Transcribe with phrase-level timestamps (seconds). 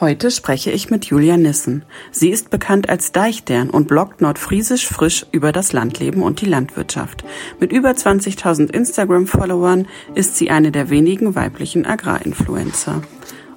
[0.00, 1.84] Heute spreche ich mit Julia Nissen.
[2.12, 7.24] Sie ist bekannt als Deichdern und bloggt nordfriesisch frisch über das Landleben und die Landwirtschaft.
[7.58, 13.02] Mit über 20.000 Instagram-Followern ist sie eine der wenigen weiblichen Agrarinfluencer.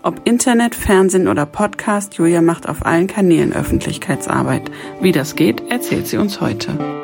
[0.01, 4.71] Ob Internet, Fernsehen oder Podcast, Julia macht auf allen Kanälen Öffentlichkeitsarbeit.
[4.99, 7.00] Wie das geht, erzählt sie uns heute.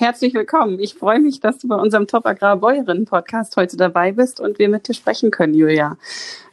[0.00, 0.78] Herzlich willkommen.
[0.78, 4.60] Ich freue mich, dass du bei unserem Top Agrar Bäuerinnen Podcast heute dabei bist und
[4.60, 5.96] wir mit dir sprechen können, Julia.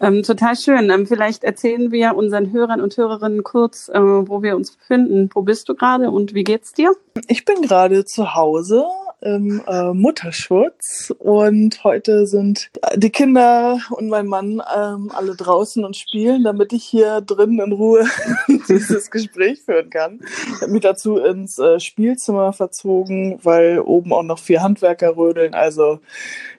[0.02, 0.90] Ähm, total schön.
[0.90, 5.30] Ähm, vielleicht erzählen wir unseren Hörern und Hörerinnen kurz, äh, wo wir uns befinden.
[5.34, 6.96] Wo bist du gerade und wie geht's dir?
[7.28, 8.86] Ich bin gerade zu Hause
[9.26, 15.98] im äh, Mutterschutz und heute sind die Kinder und mein Mann ähm, alle draußen und
[15.98, 18.06] spielen, damit ich hier drin in Ruhe
[18.70, 20.20] dieses Gespräch führen kann.
[20.56, 25.56] Ich habe mich dazu ins äh, Spielzimmer verzogen, weil oben auch noch vier Handwerker rödeln.
[25.56, 26.00] Also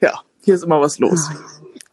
[0.00, 1.30] ja, hier ist immer was los.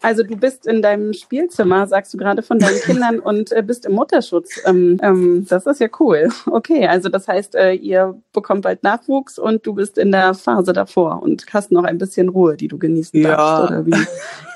[0.04, 3.86] Also du bist in deinem Spielzimmer, sagst du gerade von deinen Kindern und äh, bist
[3.86, 4.60] im Mutterschutz.
[4.66, 6.28] Ähm, ähm, das ist ja cool.
[6.46, 10.74] Okay, also das heißt, äh, ihr bekommt bald Nachwuchs und du bist in der Phase
[10.74, 13.38] davor und hast noch ein bisschen Ruhe, die du genießen ja.
[13.38, 13.72] darfst.
[13.72, 14.08] Oder wie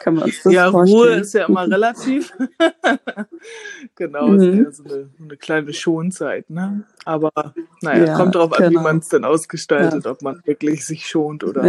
[0.03, 0.99] können wir uns das ja, vorstellen?
[0.99, 2.33] Ja, Ruhe ist ja immer relativ.
[3.95, 4.41] genau, mhm.
[4.41, 6.49] ist ja so eine, eine, kleine Schonzeit.
[6.49, 6.83] Ne?
[7.05, 7.31] Aber
[7.81, 8.83] naja, ja, kommt darauf an, wie genau.
[8.83, 10.11] man es denn ausgestaltet, ja.
[10.11, 11.65] ob man wirklich sich schont oder.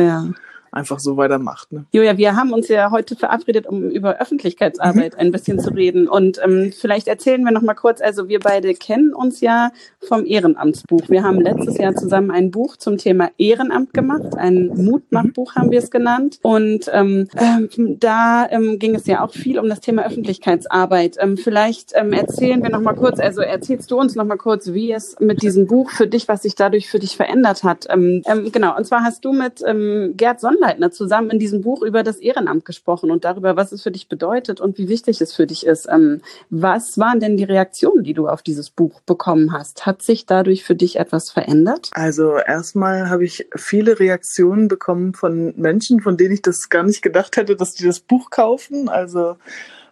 [0.72, 1.72] Einfach so weitermacht.
[1.72, 1.84] Ne?
[1.92, 5.20] Julia, wir haben uns ja heute verabredet, um über Öffentlichkeitsarbeit mhm.
[5.20, 6.08] ein bisschen zu reden.
[6.08, 9.70] Und ähm, vielleicht erzählen wir noch mal kurz, also wir beide kennen uns ja
[10.00, 11.08] vom Ehrenamtsbuch.
[11.08, 15.78] Wir haben letztes Jahr zusammen ein Buch zum Thema Ehrenamt gemacht, ein Mutmachbuch haben wir
[15.78, 16.38] es genannt.
[16.42, 21.16] Und ähm, ähm, da ähm, ging es ja auch viel um das Thema Öffentlichkeitsarbeit.
[21.18, 24.72] Ähm, vielleicht ähm, erzählen wir noch mal kurz, also erzählst du uns noch mal kurz,
[24.72, 27.86] wie es mit diesem Buch für dich, was sich dadurch für dich verändert hat.
[27.90, 31.62] Ähm, ähm, genau, und zwar hast du mit ähm, Gerd Sonn Sonnleitner zusammen in diesem
[31.62, 35.20] Buch über das Ehrenamt gesprochen und darüber, was es für dich bedeutet und wie wichtig
[35.20, 35.88] es für dich ist.
[35.88, 36.20] Ähm,
[36.50, 39.86] was waren denn die Reaktionen, die du auf dieses Buch bekommen hast?
[39.86, 41.90] Hat sich dadurch für dich etwas verändert?
[41.92, 47.02] Also erstmal habe ich viele Reaktionen bekommen von Menschen, von denen ich das gar nicht
[47.02, 48.88] gedacht hätte, dass die das Buch kaufen.
[48.88, 49.36] Also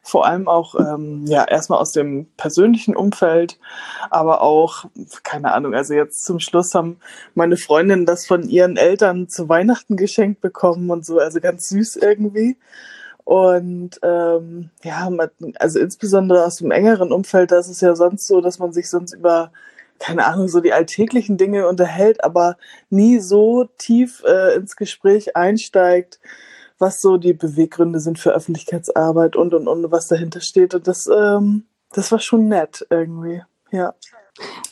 [0.06, 3.59] vor allem auch ähm, ja erstmal aus dem persönlichen Umfeld,
[4.09, 4.84] aber auch
[5.25, 5.75] keine Ahnung.
[5.75, 7.00] Also jetzt zum Schluss haben
[7.34, 11.97] meine Freundinnen das von ihren Eltern zu Weihnachten geschenkt bekommen und so, also ganz süß
[11.97, 12.56] irgendwie.
[13.25, 15.11] Und ähm, ja,
[15.59, 18.88] also insbesondere aus dem engeren Umfeld, da ist es ja sonst so, dass man sich
[18.88, 19.50] sonst über
[19.99, 22.59] keine Ahnung, so die alltäglichen Dinge unterhält, aber
[22.91, 26.21] nie so tief äh, ins Gespräch einsteigt,
[26.78, 30.75] was so die Beweggründe sind für Öffentlichkeitsarbeit und und und was dahinter steht.
[30.75, 33.42] Und das, ähm, das war schon nett irgendwie.
[33.70, 33.94] Ja.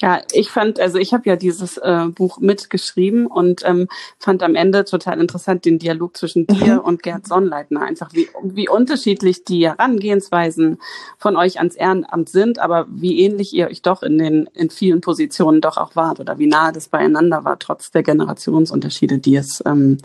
[0.02, 3.88] Ja, ich fand, also ich habe ja dieses äh, Buch mitgeschrieben und ähm,
[4.18, 6.80] fand am Ende total interessant den Dialog zwischen dir mhm.
[6.80, 7.80] und Gerd Sonnleitner.
[7.80, 10.78] Einfach wie, wie unterschiedlich die Herangehensweisen
[11.16, 15.00] von euch ans Ehrenamt sind, aber wie ähnlich ihr euch doch in den in vielen
[15.00, 19.62] Positionen doch auch wart oder wie nahe das beieinander war, trotz der Generationsunterschiede, die es
[19.64, 19.98] ähm,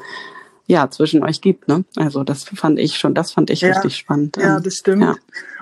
[0.69, 1.67] ja zwischen euch gibt.
[1.67, 1.83] Ne?
[1.95, 4.37] Also das fand ich schon, das fand ich ja, richtig spannend.
[4.37, 5.01] Ja, ähm, das stimmt.
[5.01, 5.15] Ja.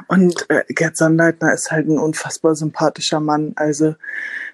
[0.08, 3.54] Und äh, Gerd Sandleitner ist halt ein unfassbar sympathischer Mann.
[3.56, 3.96] Also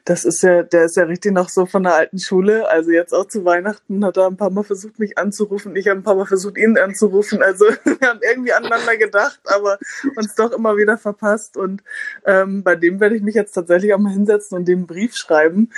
[0.05, 2.69] das ist ja, der ist ja richtig noch so von der alten Schule.
[2.69, 5.75] Also jetzt auch zu Weihnachten hat er ein paar Mal versucht, mich anzurufen.
[5.75, 7.41] Ich habe ein paar Mal versucht, ihn anzurufen.
[7.41, 9.79] Also wir haben irgendwie aneinander gedacht, aber
[10.17, 11.55] uns doch immer wieder verpasst.
[11.55, 11.83] Und
[12.25, 15.15] ähm, bei dem werde ich mich jetzt tatsächlich auch mal hinsetzen und dem einen Brief
[15.15, 15.71] schreiben,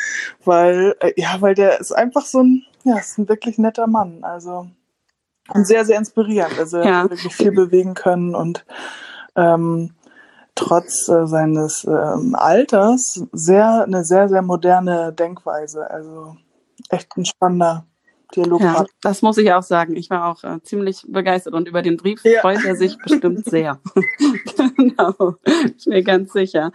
[0.43, 4.23] weil äh, ja, weil der ist einfach so ein ja, ist ein wirklich netter Mann.
[4.23, 4.69] Also
[5.49, 6.57] und sehr, sehr inspirierend.
[6.57, 7.03] Also er ja.
[7.03, 8.65] hat wirklich viel bewegen können und
[9.35, 9.91] ähm,
[10.55, 15.89] trotz äh, seines ähm, Alters sehr eine sehr, sehr moderne Denkweise.
[15.89, 16.37] Also
[16.89, 17.85] echt ein spannender
[18.35, 18.61] Dialog.
[18.61, 19.95] Ja, das muss ich auch sagen.
[19.95, 22.41] Ich war auch äh, ziemlich begeistert und über den Brief ja.
[22.41, 23.79] freut er sich bestimmt sehr.
[24.77, 25.35] genau,
[25.77, 26.71] ich bin ganz sicher.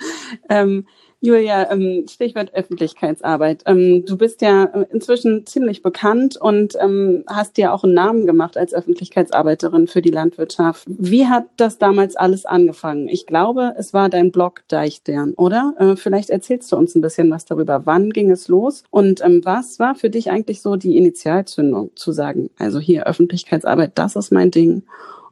[0.48, 0.86] Ähm,
[1.22, 3.62] Julia, ähm, Stichwort Öffentlichkeitsarbeit.
[3.66, 8.26] Ähm, du bist ja äh, inzwischen ziemlich bekannt und ähm, hast dir auch einen Namen
[8.26, 10.84] gemacht als Öffentlichkeitsarbeiterin für die Landwirtschaft.
[10.86, 13.06] Wie hat das damals alles angefangen?
[13.08, 15.74] Ich glaube, es war dein Blog Deichtern, oder?
[15.78, 17.82] Äh, vielleicht erzählst du uns ein bisschen was darüber.
[17.84, 22.48] Wann ging es los und was war für dich eigentlich so die Initialzündung zu sagen,
[22.58, 24.84] also hier Öffentlichkeitsarbeit, das ist mein Ding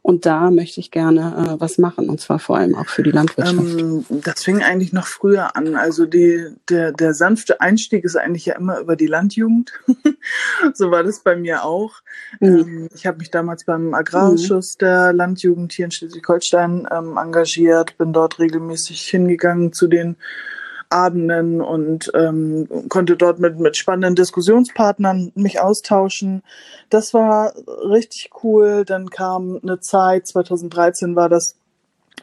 [0.09, 3.11] und da möchte ich gerne äh, was machen und zwar vor allem auch für die
[3.11, 3.59] Landwirtschaft.
[3.59, 5.77] Ähm, das fing eigentlich noch früher an.
[5.77, 9.71] Also die, der, der sanfte Einstieg ist eigentlich ja immer über die Landjugend.
[10.73, 11.97] so war das bei mir auch.
[12.41, 12.49] Mhm.
[12.49, 14.79] Ähm, ich habe mich damals beim Agrarausschuss mhm.
[14.79, 20.17] der Landjugend hier in Schleswig-Holstein ähm, engagiert, bin dort regelmäßig hingegangen zu den
[20.91, 26.43] Abenden und ähm, konnte dort mit, mit spannenden Diskussionspartnern mich austauschen.
[26.89, 27.53] Das war
[27.91, 28.85] richtig cool.
[28.87, 31.57] Dann kam eine Zeit, 2013 war das,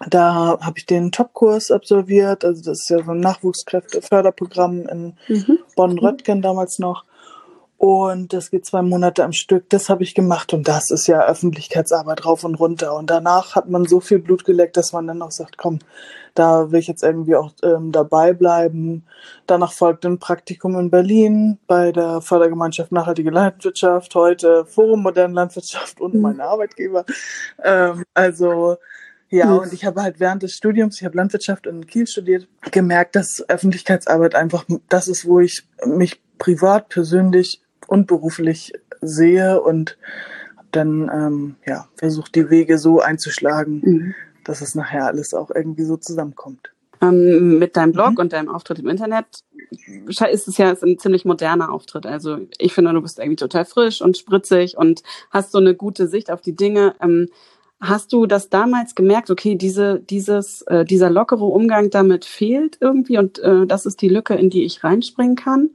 [0.10, 2.44] da habe ich den Topkurs absolviert.
[2.44, 5.60] Also das ist ja so ein Nachwuchskräfteförderprogramm in mhm.
[5.76, 7.06] Bonn-Röttgen damals noch.
[7.86, 9.70] Und das geht zwei Monate am Stück.
[9.70, 12.96] Das habe ich gemacht und das ist ja Öffentlichkeitsarbeit rauf und runter.
[12.96, 15.78] Und danach hat man so viel Blut geleckt, dass man dann auch sagt, komm,
[16.34, 19.06] da will ich jetzt irgendwie auch ähm, dabei bleiben.
[19.46, 26.02] Danach folgte ein Praktikum in Berlin bei der Fördergemeinschaft Nachhaltige Landwirtschaft, heute Forum Moderne Landwirtschaft
[26.02, 26.22] und mhm.
[26.22, 27.06] mein Arbeitgeber.
[27.64, 28.78] Ähm, also
[29.30, 29.60] ja, mhm.
[29.60, 33.46] und ich habe halt während des Studiums, ich habe Landwirtschaft in Kiel studiert, gemerkt, dass
[33.48, 39.98] Öffentlichkeitsarbeit einfach das ist, wo ich mich privat, persönlich und beruflich sehe und
[40.72, 44.16] dann ähm, ja versucht die Wege so einzuschlagen, mhm.
[44.44, 46.72] dass es nachher alles auch irgendwie so zusammenkommt.
[47.02, 48.18] Ähm, mit deinem Blog mhm.
[48.18, 49.26] und deinem Auftritt im Internet
[50.32, 52.06] ist es ja ein ziemlich moderner Auftritt.
[52.06, 56.08] Also ich finde, du bist irgendwie total frisch und spritzig und hast so eine gute
[56.08, 56.96] Sicht auf die Dinge.
[57.02, 57.30] Ähm,
[57.80, 59.30] hast du das damals gemerkt?
[59.30, 64.10] Okay, diese, dieses, äh, dieser lockere Umgang damit fehlt irgendwie und äh, das ist die
[64.10, 65.72] Lücke, in die ich reinspringen kann.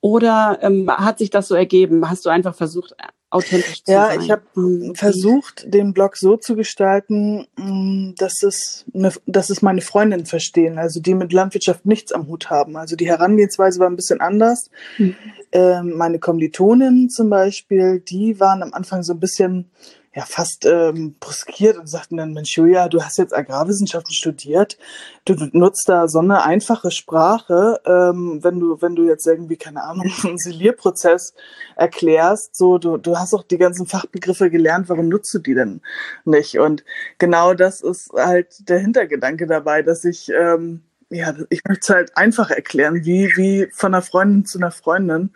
[0.00, 2.08] Oder ähm, hat sich das so ergeben?
[2.08, 2.94] Hast du einfach versucht,
[3.30, 4.18] authentisch zu ja, sein?
[4.18, 4.94] Ja, ich habe mhm.
[4.94, 10.78] versucht, den Blog so zu gestalten, mm, dass es, eine, dass es meine Freundinnen verstehen,
[10.78, 12.76] also die mit Landwirtschaft nichts am Hut haben.
[12.76, 14.70] Also die Herangehensweise war ein bisschen anders.
[14.98, 15.16] Mhm.
[15.52, 19.70] Ähm, meine Kommilitonen zum Beispiel, die waren am Anfang so ein bisschen
[20.16, 24.78] ja fast ähm, bruskiert und sagten dann, Mensch, Julia, du hast jetzt Agrarwissenschaften studiert,
[25.26, 29.84] du nutzt da so eine einfache Sprache, ähm, wenn du, wenn du jetzt irgendwie, keine
[29.84, 31.34] Ahnung, einen Silierprozess
[31.76, 35.82] erklärst, so, du, du hast auch die ganzen Fachbegriffe gelernt, warum nutzt du die denn
[36.24, 36.58] nicht?
[36.58, 36.82] Und
[37.18, 40.80] genau das ist halt der Hintergedanke dabei, dass ich, ähm,
[41.10, 45.34] ja, ich möchte es halt einfach erklären, wie, wie von einer Freundin zu einer Freundin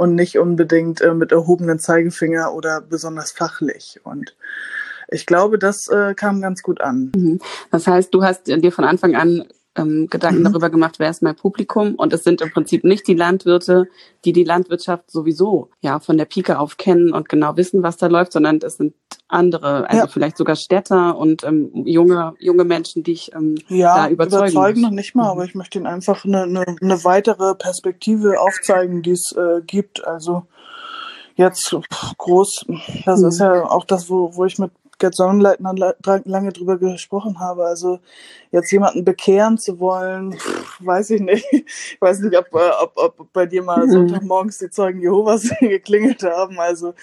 [0.00, 4.00] und nicht unbedingt äh, mit erhobenen Zeigefinger oder besonders fachlich.
[4.02, 4.34] Und
[5.08, 7.12] ich glaube, das äh, kam ganz gut an.
[7.14, 7.38] Mhm.
[7.70, 9.44] Das heißt, du hast dir von Anfang an
[9.80, 10.44] ähm, Gedanken mhm.
[10.44, 11.94] darüber gemacht, wer ist mein Publikum.
[11.94, 13.88] Und es sind im Prinzip nicht die Landwirte,
[14.24, 18.06] die die Landwirtschaft sowieso ja von der Pike auf kennen und genau wissen, was da
[18.06, 18.94] läuft, sondern es sind
[19.28, 20.06] andere, also ja.
[20.06, 24.80] vielleicht sogar Städter und ähm, junge junge Menschen, die ich ähm, ja, da überzeugen überzeugen
[24.80, 25.30] noch nicht mal, mhm.
[25.30, 30.04] aber ich möchte ihnen einfach eine, eine, eine weitere Perspektive aufzeigen, die es äh, gibt.
[30.04, 30.42] Also
[31.36, 31.74] jetzt
[32.18, 32.66] groß,
[33.04, 33.28] das mhm.
[33.28, 35.74] ist ja auch das, wo, wo ich mit Gerd Sonnenleitner
[36.24, 37.64] lange drüber gesprochen habe.
[37.64, 37.98] Also
[38.52, 40.36] jetzt jemanden bekehren zu wollen,
[40.78, 41.46] weiß ich nicht.
[41.92, 43.90] Ich weiß nicht, ob, äh, ob, ob bei dir mal mhm.
[43.90, 46.58] Sonntagmorgens die Zeugen Jehovas geklingelt haben.
[46.58, 46.94] Also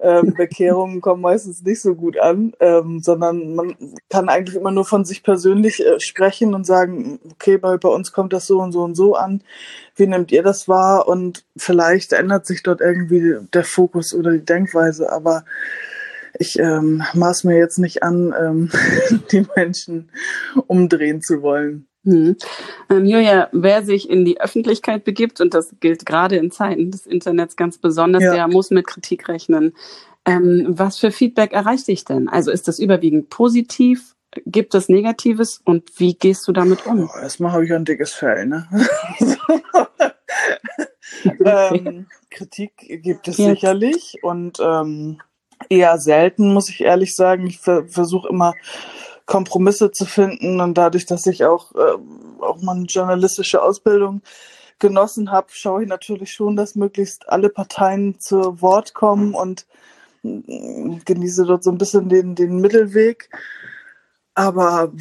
[0.00, 3.76] ähm, Bekehrungen kommen meistens nicht so gut an, ähm, sondern man
[4.08, 8.12] kann eigentlich immer nur von sich persönlich äh, sprechen und sagen, okay, bei, bei uns
[8.12, 9.42] kommt das so und so und so an.
[9.96, 11.08] Wie nehmt ihr das wahr?
[11.08, 15.44] Und vielleicht ändert sich dort irgendwie der Fokus oder die Denkweise, aber
[16.38, 18.70] ich ähm, maß mir jetzt nicht an, ähm,
[19.32, 20.10] die Menschen
[20.66, 21.86] umdrehen zu wollen.
[22.04, 22.36] Hm.
[22.90, 27.06] Ähm, Julia, wer sich in die Öffentlichkeit begibt, und das gilt gerade in Zeiten des
[27.06, 28.34] Internets ganz besonders, ja.
[28.34, 29.74] der muss mit Kritik rechnen.
[30.24, 32.28] Ähm, was für Feedback erreicht dich denn?
[32.28, 34.14] Also ist das überwiegend positiv?
[34.44, 37.08] Gibt es Negatives und wie gehst du damit um?
[37.08, 38.68] Oh, erstmal habe ich ein dickes Fell, ne?
[41.44, 43.50] ähm, Kritik gibt es ja.
[43.50, 45.18] sicherlich und ähm,
[45.68, 47.46] eher selten, muss ich ehrlich sagen.
[47.46, 48.54] Ich ver versuche immer
[49.26, 51.98] Kompromisse zu finden und dadurch, dass ich auch, äh,
[52.40, 54.22] auch mal eine journalistische Ausbildung
[54.78, 59.66] genossen habe, schaue ich natürlich schon, dass möglichst alle Parteien zu Wort kommen und
[60.24, 63.28] äh, genieße dort so ein bisschen den, den Mittelweg.
[64.34, 64.92] Aber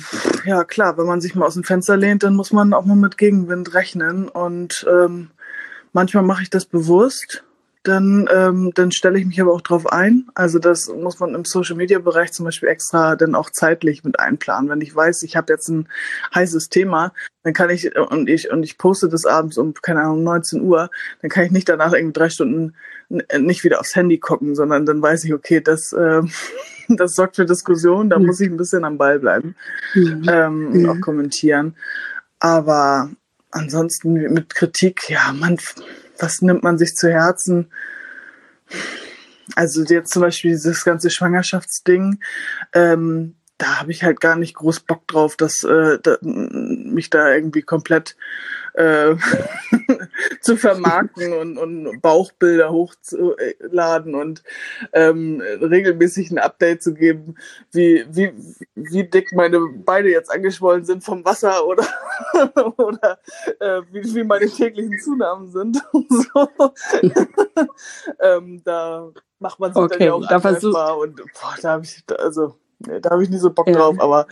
[0.45, 2.95] ja, klar, wenn man sich mal aus dem Fenster lehnt, dann muss man auch mal
[2.95, 4.29] mit Gegenwind rechnen.
[4.29, 5.29] Und ähm,
[5.93, 7.43] manchmal mache ich das bewusst
[7.87, 10.27] dann, ähm, dann stelle ich mich aber auch drauf ein.
[10.35, 14.69] Also das muss man im Social-Media-Bereich zum Beispiel extra dann auch zeitlich mit einplanen.
[14.69, 15.87] Wenn ich weiß, ich habe jetzt ein
[16.35, 17.13] heißes Thema,
[17.43, 20.89] dann kann ich und ich und ich poste das abends um keine Ahnung 19 Uhr,
[21.21, 22.75] dann kann ich nicht danach irgendwie drei Stunden
[23.39, 26.21] nicht wieder aufs Handy gucken, sondern dann weiß ich, okay, das äh,
[26.89, 28.25] das sorgt für Diskussion, da mhm.
[28.25, 29.55] muss ich ein bisschen am Ball bleiben
[29.93, 30.25] mhm.
[30.27, 30.89] Ähm, und mhm.
[30.89, 31.75] auch kommentieren.
[32.39, 33.09] Aber
[33.51, 35.57] ansonsten mit Kritik, ja, man
[36.19, 37.69] was nimmt man sich zu Herzen?
[39.55, 42.19] also jetzt zum Beispiel dieses ganze Schwangerschaftsding,
[42.73, 47.33] ähm, da habe ich halt gar nicht groß Bock drauf, dass äh, da, mich da
[47.33, 48.15] irgendwie komplett
[48.77, 49.15] äh,
[50.41, 54.43] zu vermarkten und, und Bauchbilder hochzuladen und
[54.93, 57.35] ähm, regelmäßig ein Update zu geben,
[57.71, 58.33] wie, wie,
[58.75, 61.87] wie dick meine Beine jetzt angeschwollen sind vom Wasser oder,
[62.77, 63.19] oder
[63.59, 65.77] äh, wie, wie meine täglichen Zunahmen sind.
[66.09, 66.49] so.
[68.19, 72.03] ähm, da macht man sich okay, dann ja auch da und boah, da habe ich,
[72.19, 73.73] also da habe ich nicht so Bock ja.
[73.73, 74.27] drauf, aber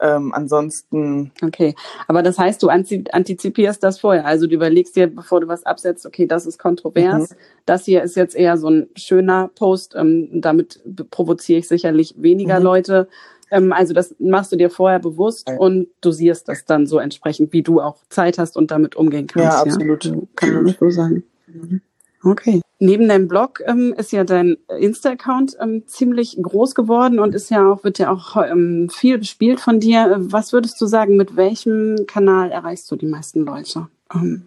[0.00, 1.32] ähm, ansonsten.
[1.42, 1.74] Okay,
[2.08, 4.26] aber das heißt, du antizipierst das vorher.
[4.26, 7.30] Also du überlegst dir, bevor du was absetzt, okay, das ist kontrovers.
[7.30, 7.36] Mhm.
[7.66, 9.94] Das hier ist jetzt eher so ein schöner Post.
[9.94, 12.64] Ähm, damit provoziere ich sicherlich weniger mhm.
[12.64, 13.08] Leute.
[13.50, 15.56] Ähm, also das machst du dir vorher bewusst ja.
[15.56, 19.48] und dosierst das dann so entsprechend, wie du auch Zeit hast und damit umgehen kannst.
[19.48, 20.04] Ja, absolut.
[20.04, 20.14] Ja?
[20.34, 21.22] Kann man so sagen.
[21.46, 21.80] Mhm.
[22.24, 22.62] Okay.
[22.78, 27.70] Neben deinem Blog ähm, ist ja dein Insta-Account ähm, ziemlich groß geworden und ist ja
[27.70, 30.16] auch, wird ja auch ähm, viel bespielt von dir.
[30.18, 33.88] Was würdest du sagen, mit welchem Kanal erreichst du die meisten Leute?
[34.12, 34.46] Ähm.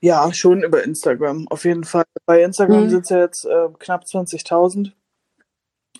[0.00, 2.04] Ja, schon über Instagram, auf jeden Fall.
[2.24, 2.90] Bei Instagram mhm.
[2.90, 4.92] sind es ja jetzt äh, knapp 20.000.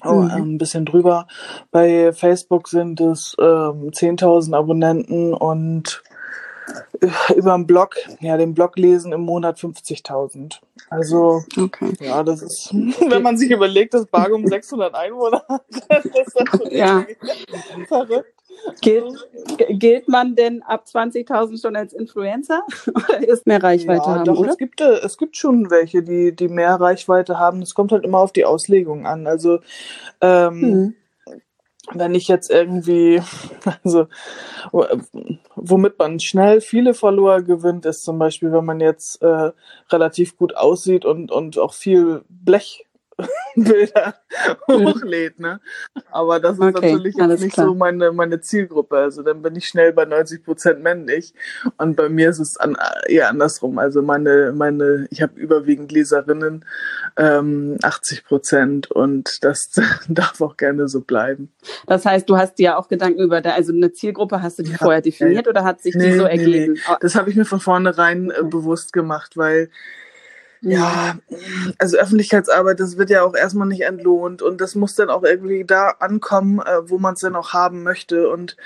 [0.04, 0.30] Oh, mhm.
[0.30, 1.26] ein bisschen drüber.
[1.70, 6.02] Bei Facebook sind es ähm, 10.000 Abonnenten und
[7.34, 10.58] über den Blog, ja, den Blog lesen im Monat 50.000.
[10.90, 11.92] Also, okay.
[12.00, 12.72] ja, das ist,
[13.08, 16.36] wenn man sich überlegt, dass Bargum 600 Einwohner hat, das ist
[16.70, 17.04] ja.
[17.86, 18.34] verrückt.
[18.80, 19.28] Gilt,
[19.68, 24.36] gilt man denn ab 20.000 schon als Influencer oder ist mehr Reichweite ja, haben, doch,
[24.36, 24.50] oder?
[24.50, 27.62] Es gibt, äh, es gibt schon welche, die, die mehr Reichweite haben.
[27.62, 29.28] Es kommt halt immer auf die Auslegung an.
[29.28, 29.60] Also,
[30.20, 30.94] ähm, hm
[31.94, 33.22] wenn ich jetzt irgendwie,
[33.84, 34.08] also
[35.54, 39.52] womit man schnell viele Follower gewinnt, ist zum Beispiel, wenn man jetzt äh,
[39.90, 42.86] relativ gut aussieht und, und auch viel Blech
[43.56, 44.14] Bilder
[44.68, 45.60] hochlädt, ne?
[46.10, 47.66] Aber das ist okay, natürlich jetzt nicht klar.
[47.66, 48.96] so meine, meine Zielgruppe.
[48.96, 51.34] Also dann bin ich schnell bei 90 Prozent männlich.
[51.76, 53.78] Und bei mir ist es an, eher andersrum.
[53.78, 56.64] Also meine, meine, ich habe überwiegend Leserinnen,
[57.16, 59.70] ähm, 80 Prozent und das
[60.08, 61.52] darf auch gerne so bleiben.
[61.86, 64.72] Das heißt, du hast dir auch Gedanken über der, also eine Zielgruppe hast du die
[64.72, 66.74] ja, vorher definiert ja, oder hat sich nee, die so ergeben?
[66.74, 66.96] Nee, nee.
[67.00, 69.70] Das habe ich mir von vornherein äh, bewusst gemacht, weil
[70.60, 71.18] ja,
[71.78, 75.64] also Öffentlichkeitsarbeit, das wird ja auch erstmal nicht entlohnt und das muss dann auch irgendwie
[75.64, 78.28] da ankommen, äh, wo man es dann auch haben möchte.
[78.28, 78.56] Und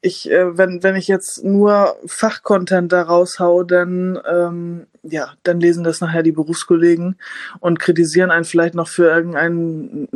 [0.00, 5.84] ich, äh, wenn, wenn ich jetzt nur Fachcontent da raushau, dann, ähm, ja, dann lesen
[5.84, 7.16] das nachher die Berufskollegen
[7.58, 10.08] und kritisieren einen vielleicht noch für irgendein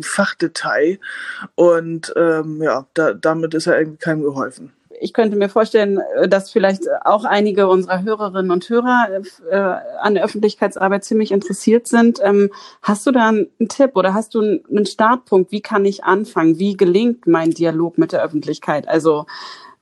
[0.00, 0.98] Fachdetail.
[1.54, 6.28] Und ähm, ja, da, damit ist ja irgendwie keinem geholfen ich könnte mir vorstellen, äh,
[6.28, 9.08] dass vielleicht auch einige unserer Hörerinnen und Hörer
[9.50, 9.56] äh,
[10.00, 12.20] an der Öffentlichkeitsarbeit ziemlich interessiert sind.
[12.22, 12.50] Ähm,
[12.82, 15.52] hast du da einen Tipp oder hast du einen Startpunkt?
[15.52, 16.58] Wie kann ich anfangen?
[16.58, 18.88] Wie gelingt mein Dialog mit der Öffentlichkeit?
[18.88, 19.26] Also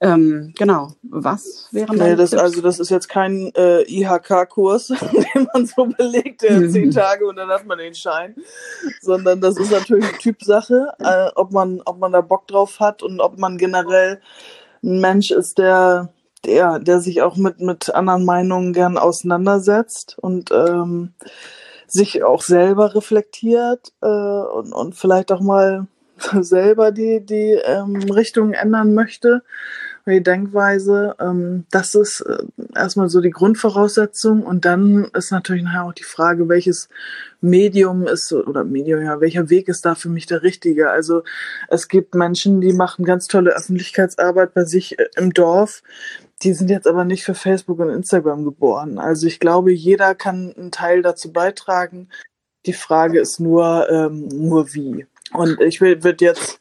[0.02, 2.30] ähm, genau, was wären nee, das?
[2.30, 2.42] Tipps?
[2.42, 4.88] Also das ist jetzt kein äh, IHK-Kurs,
[5.34, 6.70] den man so belegt, der mhm.
[6.70, 8.34] zehn Tage und dann hat man den Schein,
[9.02, 13.20] sondern das ist natürlich Typsache, äh, ob man ob man da Bock drauf hat und
[13.20, 14.22] ob man generell
[14.82, 16.12] ein Mensch ist, der,
[16.44, 21.14] der, der sich auch mit, mit anderen Meinungen gern auseinandersetzt und ähm,
[21.86, 25.86] sich auch selber reflektiert äh, und, und vielleicht auch mal
[26.40, 29.42] selber die, die ähm, Richtung ändern möchte
[30.06, 31.14] die Denkweise.
[31.20, 32.38] Ähm, das ist äh,
[32.74, 36.88] erstmal so die Grundvoraussetzung und dann ist natürlich nachher auch die Frage, welches
[37.40, 40.90] Medium ist oder Medium, ja, welcher Weg ist da für mich der richtige?
[40.90, 41.22] Also
[41.68, 45.82] es gibt Menschen, die machen ganz tolle Öffentlichkeitsarbeit bei sich äh, im Dorf.
[46.42, 48.98] Die sind jetzt aber nicht für Facebook und Instagram geboren.
[48.98, 52.08] Also ich glaube, jeder kann einen Teil dazu beitragen.
[52.66, 55.06] Die Frage ist nur, ähm, nur wie.
[55.32, 56.60] Und ich will, wird jetzt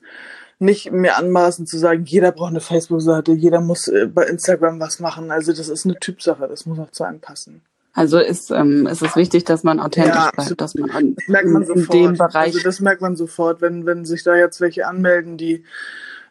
[0.59, 4.99] nicht mir anmaßen zu sagen, jeder braucht eine Facebook-Seite, jeder muss äh, bei Instagram was
[4.99, 5.31] machen.
[5.31, 7.61] Also das ist eine Typsache, das muss auch zu einem passen.
[7.93, 11.27] Also ist, ähm, ist es wichtig, dass man authentisch ja, bleibt, dass man, an, das
[11.27, 12.53] merkt man in, in dem Bereich.
[12.53, 15.63] Also das merkt man sofort, wenn, wenn sich da jetzt welche anmelden, die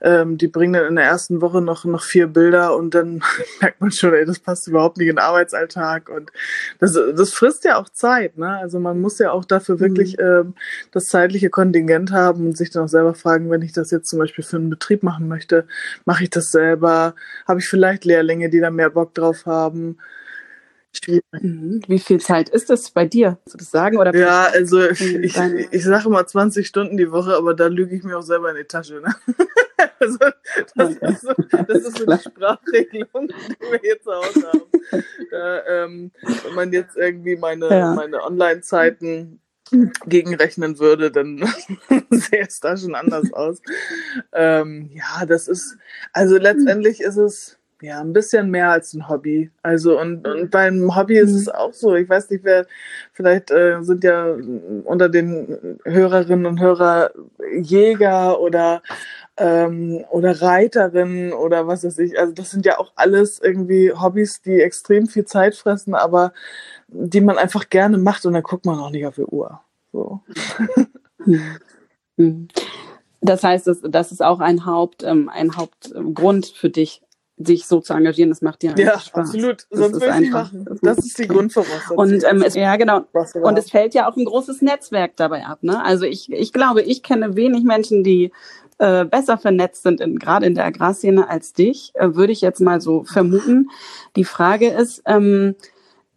[0.01, 3.23] ähm, die bringen dann in der ersten Woche noch, noch vier Bilder und dann
[3.61, 6.09] merkt man schon, ey, das passt überhaupt nicht in den Arbeitsalltag.
[6.09, 6.31] Und
[6.79, 8.59] das, das frisst ja auch Zeit, ne?
[8.59, 9.81] Also man muss ja auch dafür mhm.
[9.81, 10.55] wirklich ähm,
[10.93, 14.19] das zeitliche Kontingent haben und sich dann auch selber fragen, wenn ich das jetzt zum
[14.19, 15.67] Beispiel für einen Betrieb machen möchte,
[16.05, 17.15] mache ich das selber?
[17.47, 19.99] Habe ich vielleicht Lehrlinge, die da mehr Bock drauf haben?
[21.33, 21.83] Mhm.
[21.87, 23.39] Wie viel Zeit ist das bei dir?
[23.45, 23.99] Kannst du das sagen?
[23.99, 25.37] Oder ja, also ich, ich,
[25.71, 28.57] ich sage immer 20 Stunden die Woche, aber da lüge ich mir auch selber in
[28.57, 29.01] die Tasche.
[29.01, 29.15] Ne?
[30.01, 30.19] Also,
[30.75, 31.33] das, ist so,
[31.67, 34.63] das ist so die Sprachregelung, die wir hier zu Hause haben.
[35.31, 37.93] Da, ähm, wenn man jetzt irgendwie meine, ja.
[37.93, 39.41] meine Online-Zeiten
[40.07, 41.45] gegenrechnen würde, dann
[42.11, 43.61] sähe es da schon anders aus.
[44.33, 45.77] Ähm, ja, das ist,
[46.15, 49.51] also letztendlich ist es ja ein bisschen mehr als ein Hobby.
[49.63, 51.53] Also und, und beim Hobby ist es mhm.
[51.53, 51.95] auch so.
[51.95, 52.67] Ich weiß nicht, wer,
[53.13, 54.37] vielleicht äh, sind ja
[54.85, 57.11] unter den Hörerinnen und Hörer
[57.61, 58.83] Jäger oder
[59.39, 62.19] ähm, oder Reiterin oder was weiß ich.
[62.19, 66.33] Also das sind ja auch alles irgendwie Hobbys, die extrem viel Zeit fressen, aber
[66.89, 69.61] die man einfach gerne macht und dann guckt man auch nicht auf die Uhr.
[69.93, 70.21] So.
[72.17, 72.49] Hm.
[73.21, 77.03] Das heißt, das, das ist auch ein Haupt, ähm, ein Hauptgrund für dich,
[77.37, 78.31] sich so zu engagieren.
[78.31, 79.29] Das macht dir ja Spaß.
[79.29, 79.67] absolut.
[79.71, 80.65] Das Sonst würde ich nicht machen.
[80.69, 81.97] Das, das ist die Grundvoraussetzung.
[81.97, 83.05] Und ähm, es, ja genau.
[83.43, 85.63] Und es fällt ja auch ein großes Netzwerk dabei ab.
[85.63, 85.83] Ne?
[85.85, 88.33] Also ich, ich glaube, ich kenne wenig Menschen, die
[88.79, 92.61] äh, besser vernetzt sind, in, gerade in der Agrarszene als dich, äh, würde ich jetzt
[92.61, 93.71] mal so vermuten.
[94.17, 95.55] Die Frage ist, ähm,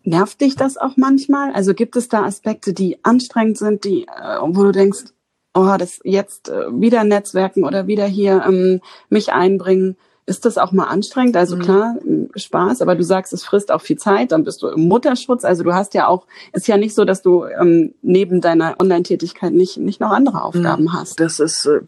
[0.04, 1.52] nervt dich das auch manchmal?
[1.54, 5.06] Also gibt es da Aspekte, die anstrengend sind, die, äh, wo du denkst,
[5.54, 10.72] oh, das jetzt äh, wieder Netzwerken oder wieder hier ähm, mich einbringen, ist das auch
[10.72, 11.36] mal anstrengend?
[11.36, 11.62] Also mhm.
[11.62, 11.96] klar,
[12.36, 15.44] Spaß, aber du sagst, es frisst auch viel Zeit, dann bist du im Mutterschutz.
[15.44, 19.52] Also du hast ja auch, ist ja nicht so, dass du ähm, neben deiner Online-Tätigkeit
[19.52, 20.94] nicht, nicht noch andere Aufgaben mhm.
[20.94, 21.20] hast.
[21.20, 21.82] Das ist, äh,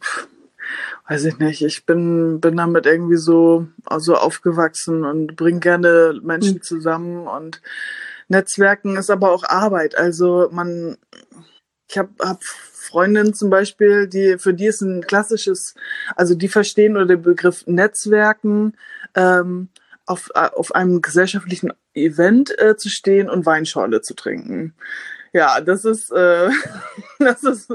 [1.08, 6.56] weiß ich nicht, ich bin, bin damit irgendwie so also aufgewachsen und bringe gerne Menschen
[6.56, 6.62] mhm.
[6.62, 7.62] zusammen und
[8.30, 9.98] Netzwerken ist aber auch Arbeit.
[9.98, 10.98] Also man,
[11.90, 15.76] ich habe hab Freundinnen zum Beispiel, die für die ist ein klassisches,
[16.16, 18.74] also die verstehen oder den Begriff Netzwerken
[19.16, 19.70] ähm,
[20.06, 24.74] auf, auf einem gesellschaftlichen Event äh, zu stehen und Weinschorle zu trinken.
[25.34, 26.50] Ja, das ist, äh,
[27.20, 27.74] das ist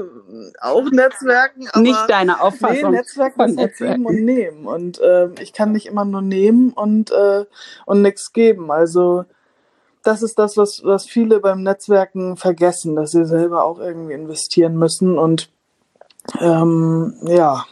[0.61, 1.67] auch Netzwerken.
[1.67, 2.91] Aber nicht deine Auffassung.
[2.91, 4.05] Nee, Netzwerken von ist Netzwerken.
[4.05, 4.65] geben und nehmen.
[4.65, 7.45] Und äh, ich kann nicht immer nur nehmen und, äh,
[7.85, 8.71] und nichts geben.
[8.71, 9.25] Also
[10.03, 14.77] das ist das, was, was viele beim Netzwerken vergessen, dass sie selber auch irgendwie investieren
[14.77, 15.17] müssen.
[15.17, 15.51] Und
[16.39, 17.65] ähm, ja,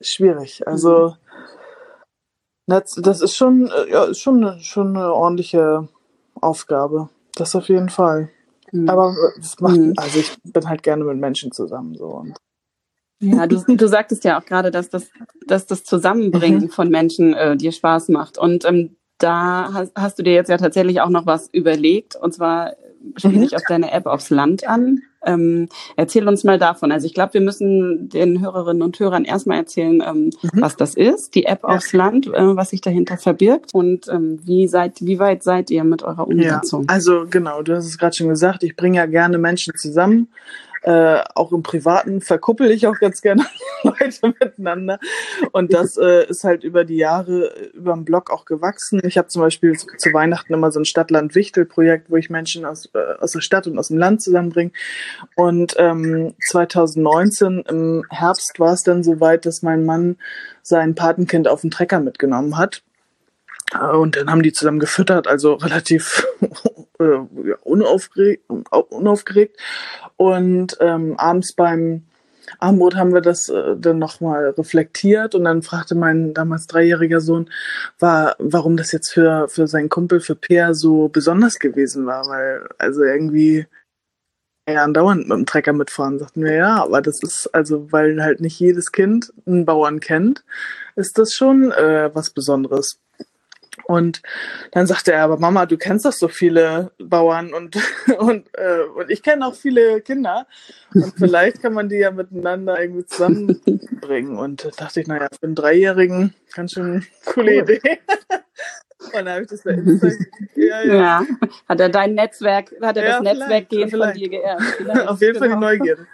[0.00, 0.66] schwierig.
[0.66, 1.16] Also
[2.66, 5.88] Netz, das ist schon, äh, ja, schon, schon eine ordentliche
[6.40, 7.10] Aufgabe.
[7.34, 8.30] Das auf jeden Fall.
[8.72, 8.88] Mhm.
[8.88, 9.94] Aber es macht, mhm.
[9.96, 12.36] also ich bin halt gerne mit Menschen zusammen so und
[13.22, 15.10] ja, du, du sagtest ja auch gerade, dass das,
[15.46, 16.70] dass das Zusammenbringen mhm.
[16.70, 18.38] von Menschen äh, dir Spaß macht.
[18.38, 22.16] Und ähm, da hast, hast du dir jetzt ja tatsächlich auch noch was überlegt.
[22.16, 22.76] Und zwar
[23.16, 23.42] spiele mhm.
[23.42, 25.02] ich auf deine App aufs Land an.
[25.24, 26.92] Ähm, erzähl uns mal davon.
[26.92, 30.60] Also ich glaube, wir müssen den Hörerinnen und Hörern erstmal erzählen, ähm, mhm.
[30.60, 31.70] was das ist, die App ja.
[31.70, 35.84] aufs Land, äh, was sich dahinter verbirgt und ähm, wie seid, wie weit seid ihr
[35.84, 36.82] mit eurer Umsetzung?
[36.82, 40.28] Ja, also genau, du hast es gerade schon gesagt, ich bringe ja gerne Menschen zusammen
[40.82, 43.44] äh, auch im Privaten verkuppel ich auch ganz gerne
[43.82, 44.98] Leute miteinander.
[45.52, 49.00] Und das äh, ist halt über die Jahre äh, über den Blog auch gewachsen.
[49.04, 52.88] Ich habe zum Beispiel zu, zu, Weihnachten immer so ein Stadtland-Wichtel-Projekt, wo ich Menschen aus,
[52.94, 54.72] äh, aus der Stadt und aus dem Land zusammenbringe.
[55.36, 60.16] Und ähm, 2019 im Herbst war es dann so weit, dass mein Mann
[60.62, 62.82] sein Patenkind auf den Trecker mitgenommen hat.
[63.78, 66.26] Und dann haben die zusammen gefüttert, also relativ
[66.98, 67.04] äh,
[67.62, 68.44] unaufgeregt,
[68.88, 69.58] unaufgeregt.
[70.16, 72.04] Und ähm, abends beim
[72.58, 77.48] Abendbrot haben wir das äh, dann nochmal reflektiert und dann fragte mein damals dreijähriger Sohn,
[77.98, 82.66] war, warum das jetzt für, für seinen Kumpel, für Peer so besonders gewesen war, weil
[82.78, 83.66] also irgendwie
[84.68, 88.40] ja andauernd mit dem Trecker mitfahren, sagten wir ja, aber das ist also, weil halt
[88.40, 90.44] nicht jedes Kind einen Bauern kennt,
[90.96, 92.98] ist das schon äh, was Besonderes.
[93.90, 94.22] Und
[94.70, 97.76] dann sagte er, aber Mama, du kennst doch so viele Bauern und,
[98.18, 100.46] und, äh, und ich kenne auch viele Kinder.
[100.94, 104.38] Und vielleicht kann man die ja miteinander irgendwie zusammenbringen.
[104.38, 107.80] Und da dachte ich, naja, für einen Dreijährigen ganz schön coole Idee.
[109.02, 110.08] Und dann habe ich das bei Insta.
[110.54, 110.94] Ja, ja.
[110.94, 111.26] ja,
[111.68, 114.62] hat er dein Netzwerk, hat er ja, das Netzwerkgehen von dir geerbt?
[115.06, 115.58] Auf jeden genau.
[115.58, 115.96] Fall die genau.
[115.96, 116.06] Neugierde.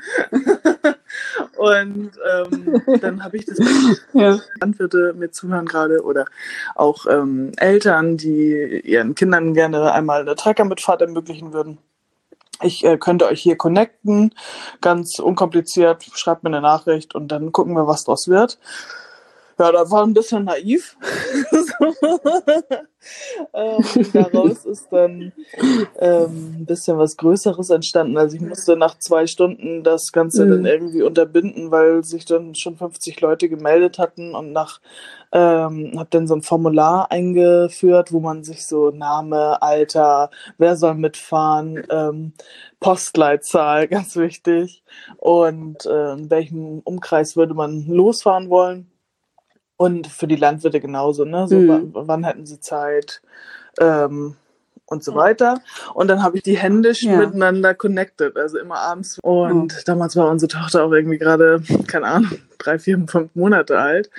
[1.57, 3.59] Und ähm, dann habe ich das
[4.13, 4.39] ja.
[4.61, 6.27] Landwirte mir zuhören gerade oder
[6.75, 11.79] auch ähm, Eltern, die ihren Kindern gerne einmal eine Treckermitfahrt ermöglichen würden.
[12.63, 14.35] Ich äh, könnte euch hier connecten,
[14.81, 18.59] ganz unkompliziert, schreibt mir eine Nachricht und dann gucken wir, was draus wird.
[19.59, 20.99] Ja, da war ein bisschen naiv.
[23.55, 25.33] ähm, daraus ist dann
[25.99, 28.19] ähm, ein bisschen was Größeres entstanden.
[28.19, 30.51] Also ich musste nach zwei Stunden das Ganze mhm.
[30.51, 34.79] dann irgendwie unterbinden, weil sich dann schon 50 Leute gemeldet hatten und nach
[35.33, 40.97] ähm, habe dann so ein Formular eingeführt, wo man sich so Name, Alter, wer soll
[40.97, 42.35] mitfahren, ähm,
[42.81, 44.83] Postleitzahl, ganz wichtig,
[45.17, 48.91] und äh, in welchem Umkreis würde man losfahren wollen
[49.77, 51.47] und für die Landwirte genauso, ne?
[51.49, 51.93] So, mhm.
[51.95, 53.23] wann, wann hätten sie Zeit?
[53.81, 54.37] Ähm,
[54.87, 55.61] und so weiter.
[55.95, 57.17] Und dann habe ich die händisch ja.
[57.17, 59.19] miteinander connected, also immer abends.
[59.21, 59.83] Und oh.
[59.85, 64.11] damals war unsere Tochter auch irgendwie gerade, keine Ahnung, drei, vier, fünf Monate alt.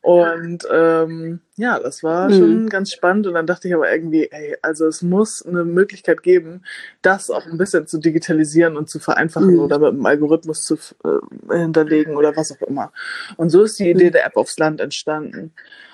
[0.00, 2.34] Und ähm, ja, das war mhm.
[2.34, 3.28] schon ganz spannend.
[3.28, 6.62] Und dann dachte ich aber irgendwie, ey, also es muss eine Möglichkeit geben,
[7.00, 9.60] das auch ein bisschen zu digitalisieren und zu vereinfachen mhm.
[9.60, 12.92] oder mit einem Algorithmus zu äh, hinterlegen oder was auch immer.
[13.36, 14.12] Und so ist die Idee mhm.
[14.12, 15.52] der App aufs Land entstanden.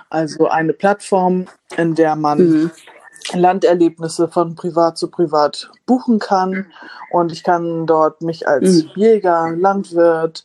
[0.09, 2.71] Also eine Plattform, in der man mhm.
[3.33, 6.67] Landerlebnisse von privat zu privat buchen kann.
[7.11, 8.91] Und ich kann dort mich als mhm.
[8.95, 10.45] Jäger, Landwirt,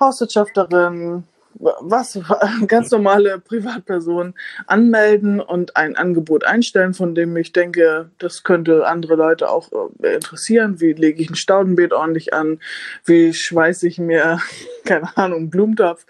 [0.00, 1.24] Hauswirtschafterin,
[1.58, 2.18] was,
[2.66, 4.34] ganz normale Privatperson
[4.66, 9.70] anmelden und ein Angebot einstellen, von dem ich denke, das könnte andere Leute auch
[10.02, 10.80] äh, interessieren.
[10.80, 12.60] Wie lege ich ein Staudenbeet ordentlich an?
[13.04, 14.40] Wie schweiße ich mir,
[14.84, 16.06] keine Ahnung, einen Blumentopf?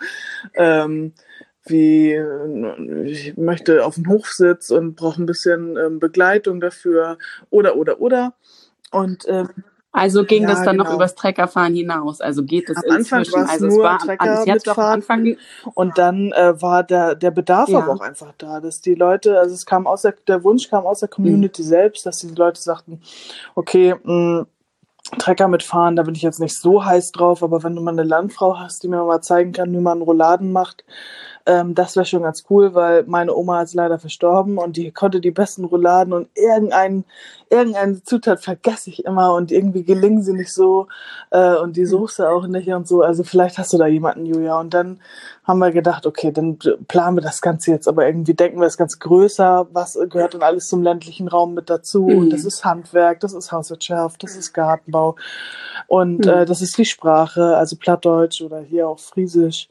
[0.55, 1.13] Ähm,
[1.67, 2.21] wie
[3.05, 7.19] ich möchte auf den Hochsitz und brauche ein bisschen ähm, Begleitung dafür
[7.51, 8.35] oder oder oder
[8.91, 9.49] und ähm,
[9.97, 10.85] also ging ja, das dann genau.
[10.85, 12.21] noch übers Treckerfahren hinaus.
[12.21, 13.49] Also geht es am Anfang inzwischen.
[13.49, 15.37] Also nur es war Trecker also jetzt doch am Anfang
[15.73, 17.79] und dann äh, war der der Bedarf ja.
[17.79, 20.85] aber auch einfach da, dass die Leute, also es kam aus der, der Wunsch kam
[20.85, 21.67] aus der Community mhm.
[21.67, 23.01] selbst, dass die Leute sagten,
[23.55, 24.47] okay, mh, mm,
[25.19, 28.03] Trecker mitfahren, da bin ich jetzt nicht so heiß drauf, aber wenn du mal eine
[28.03, 30.85] Landfrau hast, die mir mal zeigen kann, wie man Rouladen macht,
[31.47, 35.21] ähm, das wäre schon ganz cool, weil meine Oma ist leider verstorben und die konnte
[35.21, 37.05] die besten Rouladen und irgendein,
[37.49, 40.89] irgendeine Zutat vergesse ich immer und irgendwie gelingen sie nicht so
[41.31, 41.89] äh, und die hm.
[41.89, 43.03] Soße auch nicht und so.
[43.03, 44.59] Also vielleicht hast du da jemanden, Julia.
[44.59, 44.99] Und dann
[45.45, 48.77] haben wir gedacht, okay, dann planen wir das Ganze jetzt, aber irgendwie denken wir das
[48.77, 49.69] ganz größer.
[49.73, 52.03] Was gehört denn alles zum ländlichen Raum mit dazu?
[52.03, 52.19] Mhm.
[52.19, 55.15] Und das ist Handwerk, das ist Hauswirtschaft, das ist Gartenbau
[55.87, 56.31] und mhm.
[56.31, 59.69] äh, das ist die Sprache, also Plattdeutsch oder hier auch Friesisch.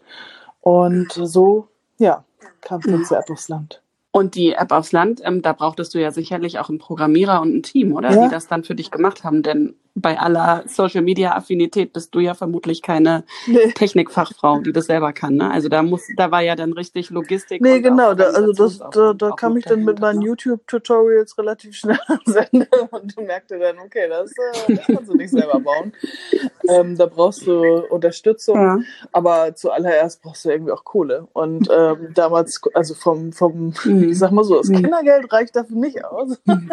[0.65, 1.67] Und so,
[1.99, 2.25] ja,
[2.61, 3.83] kam Fritze App aufs Land.
[4.09, 7.53] Und die App aufs Land, ähm, da brauchtest du ja sicherlich auch einen Programmierer und
[7.53, 8.11] ein Team, oder?
[8.11, 8.23] Ja.
[8.23, 9.43] Die das dann für dich gemacht haben.
[9.43, 13.71] Denn bei aller Social Media Affinität bist du ja vermutlich keine nee.
[13.73, 15.35] Technikfachfrau, die das selber kann.
[15.35, 15.49] Ne?
[15.49, 17.61] Also da muss, da war ja dann richtig Logistik.
[17.61, 21.99] Nee, genau, da, also das, da, da kam ich dann mit meinen YouTube-Tutorials relativ schnell
[22.07, 25.93] ans Ende und merkte dann, okay, das, äh, das kannst du nicht selber bauen.
[26.69, 28.79] ähm, da brauchst du Unterstützung, ja.
[29.11, 31.27] aber zuallererst brauchst du irgendwie auch Kohle.
[31.33, 34.09] Und ähm, damals, also vom, vom mhm.
[34.09, 34.83] ich sag mal so, das mhm.
[34.83, 36.39] Kindergeld reicht dafür nicht aus.
[36.45, 36.71] Mhm.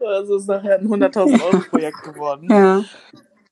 [0.00, 2.84] also ist nachher ein 100.000 Euro Projekt geworden ja.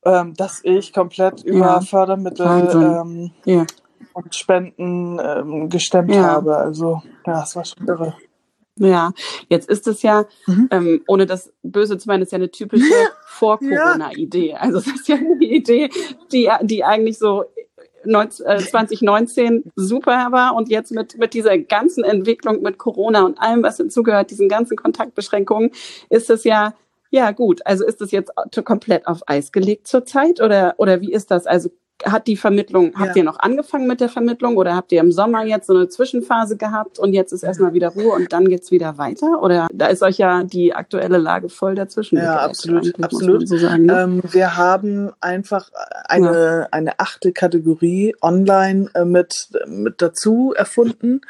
[0.04, 1.80] ähm, dass ich komplett über ja.
[1.80, 3.66] Fördermittel ähm, ja.
[4.12, 6.56] und Spenden ähm, gestemmt habe.
[6.56, 8.14] Also ja, es war schon irre.
[8.76, 9.12] Ja,
[9.48, 10.68] jetzt ist es ja, mhm.
[10.70, 12.92] ähm, ohne das Böse zu meinen, ist ja eine typische
[13.26, 14.54] Vor-Corona-Idee.
[14.54, 15.90] Also es ist ja eine Idee,
[16.32, 17.44] die, die eigentlich so
[18.04, 23.62] 2019 äh, super war und jetzt mit, mit dieser ganzen Entwicklung mit Corona und allem,
[23.62, 25.72] was dazugehört, diesen ganzen Kontaktbeschränkungen,
[26.08, 26.74] ist es ja
[27.12, 27.66] ja, gut.
[27.66, 28.30] Also ist das jetzt
[28.64, 31.44] komplett auf Eis gelegt zurzeit oder, oder wie ist das?
[31.44, 31.70] Also
[32.04, 35.44] hat die Vermittlung, habt ihr noch angefangen mit der Vermittlung oder habt ihr im Sommer
[35.44, 38.98] jetzt so eine Zwischenphase gehabt und jetzt ist erstmal wieder Ruhe und dann geht's wieder
[38.98, 39.42] weiter?
[39.42, 42.18] Oder da ist euch ja die aktuelle Lage voll dazwischen.
[42.18, 43.48] Ja, absolut, absolut.
[43.48, 44.00] So sagen, ne?
[44.00, 45.70] ähm, wir haben einfach
[46.08, 46.68] eine, ja.
[46.70, 51.20] eine achte Kategorie online äh, mit, mit dazu erfunden.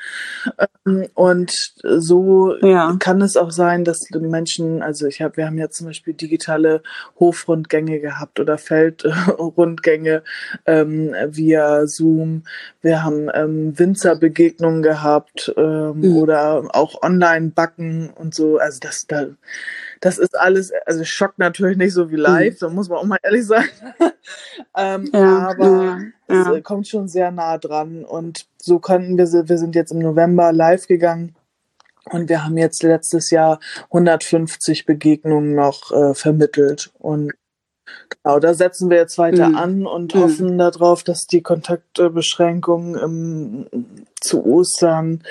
[0.86, 1.52] Ähm, und
[1.82, 2.94] so ja.
[2.98, 6.14] kann es auch sein, dass die Menschen, also ich habe, wir haben ja zum Beispiel
[6.14, 6.82] digitale
[7.18, 10.22] Hofrundgänge gehabt oder Feldrundgänge
[10.66, 12.44] ähm, via Zoom.
[12.82, 16.16] Wir haben ähm, Winzerbegegnungen gehabt ähm, mhm.
[16.16, 18.58] oder auch Online-Backen und so.
[18.58, 19.26] Also das, da,
[20.00, 22.22] das ist alles, also schockt natürlich nicht so wie mhm.
[22.22, 22.58] live, mhm.
[22.60, 23.68] da muss man auch mal ehrlich sein.
[24.76, 26.54] ähm, ja, aber ja, ja.
[26.54, 28.04] es kommt schon sehr nah dran.
[28.04, 31.34] Und so konnten wir, wir sind jetzt im November live gegangen.
[32.04, 36.90] Und wir haben jetzt letztes Jahr 150 Begegnungen noch äh, vermittelt.
[36.98, 37.32] Und
[38.22, 39.56] Genau, da setzen wir jetzt weiter mhm.
[39.56, 40.20] an und mhm.
[40.20, 43.66] hoffen darauf, dass die Kontaktbeschränkungen im,
[44.20, 45.22] zu Ostern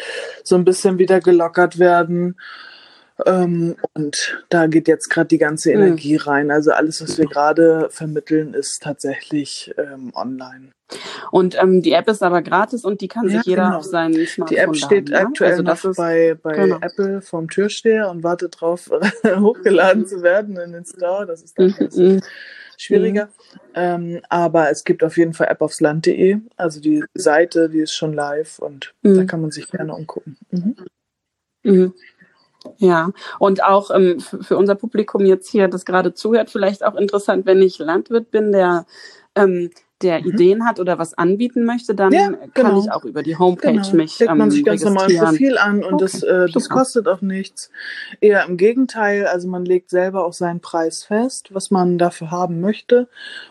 [0.43, 2.37] so ein bisschen wieder gelockert werden.
[3.25, 5.81] Ähm, und da geht jetzt gerade die ganze mhm.
[5.81, 6.21] Energie mhm.
[6.21, 6.51] rein.
[6.51, 10.71] Also alles, was wir gerade vermitteln, ist tatsächlich ähm, online.
[11.31, 13.77] Und ähm, die App ist aber gratis und die kann ja, sich jeder genau.
[13.77, 16.77] auf seinen Smartphone Die App steht laden, aktuell also noch bei, bei genau.
[16.81, 18.89] Apple vom Türsteher und wartet darauf,
[19.25, 21.27] hochgeladen zu werden in den Store.
[21.27, 22.21] Das ist dann mhm
[22.79, 23.25] schwieriger.
[23.25, 23.59] Mhm.
[23.75, 28.59] Ähm, aber es gibt auf jeden Fall appaufsland.de, also die Seite, die ist schon live
[28.59, 29.15] und mhm.
[29.15, 30.37] da kann man sich gerne umgucken.
[30.49, 31.93] Mhm.
[32.77, 37.45] Ja, und auch ähm, für unser Publikum jetzt hier, das gerade zuhört, vielleicht auch interessant,
[37.45, 38.85] wenn ich Landwirt bin, der
[39.35, 40.29] ähm, der mhm.
[40.29, 42.47] Ideen hat oder was anbieten möchte, dann ja, genau.
[42.53, 43.93] kann ich auch über die Homepage genau.
[43.93, 46.03] mich Legt man sich ganz normal ein Profil an und okay.
[46.03, 47.69] das, äh, das kostet auch nichts.
[48.21, 52.61] Eher im Gegenteil, also man legt selber auch seinen Preis fest, was man dafür haben
[52.61, 53.07] möchte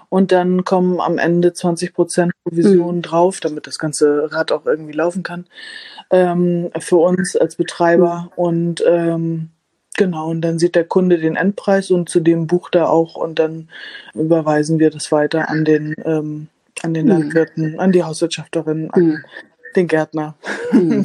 [0.09, 3.03] und dann kommen am Ende 20 Prozent Provision mhm.
[3.03, 5.47] drauf, damit das ganze Rad auch irgendwie laufen kann
[6.11, 8.43] ähm, für uns als Betreiber mhm.
[8.43, 9.51] und ähm,
[9.99, 13.41] Genau, und dann sieht der Kunde den Endpreis und zu dem bucht er auch und
[13.41, 13.69] dann
[14.15, 16.47] überweisen wir das weiter an den, ähm,
[16.85, 17.11] an den mhm.
[17.11, 19.25] Landwirten, an die Hauswirtschafterin, an mhm.
[19.75, 20.37] den Gärtner,
[20.73, 21.05] mhm.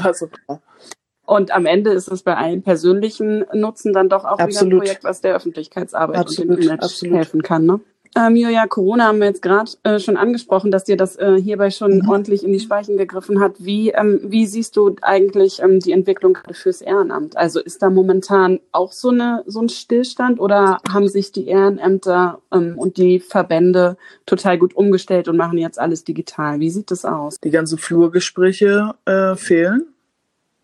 [1.25, 4.73] Und am Ende ist es bei allen persönlichen Nutzen dann doch auch Absolut.
[4.73, 6.51] wieder ein Projekt, was der Öffentlichkeitsarbeit Absolut.
[6.51, 7.15] und dem Image Absolut.
[7.15, 7.65] helfen kann.
[7.65, 7.79] Ne?
[8.15, 11.71] Ähm, Julia, Corona haben wir jetzt gerade äh, schon angesprochen, dass dir das äh, hierbei
[11.71, 12.09] schon mhm.
[12.09, 13.55] ordentlich in die Speichen gegriffen hat.
[13.57, 17.35] Wie, ähm, wie siehst du eigentlich ähm, die Entwicklung fürs Ehrenamt?
[17.37, 22.39] Also ist da momentan auch so, eine, so ein Stillstand oder haben sich die Ehrenämter
[22.53, 23.97] ähm, und die Verbände
[24.27, 26.59] total gut umgestellt und machen jetzt alles digital?
[26.59, 27.39] Wie sieht das aus?
[27.39, 29.87] Die ganzen Flurgespräche äh, fehlen.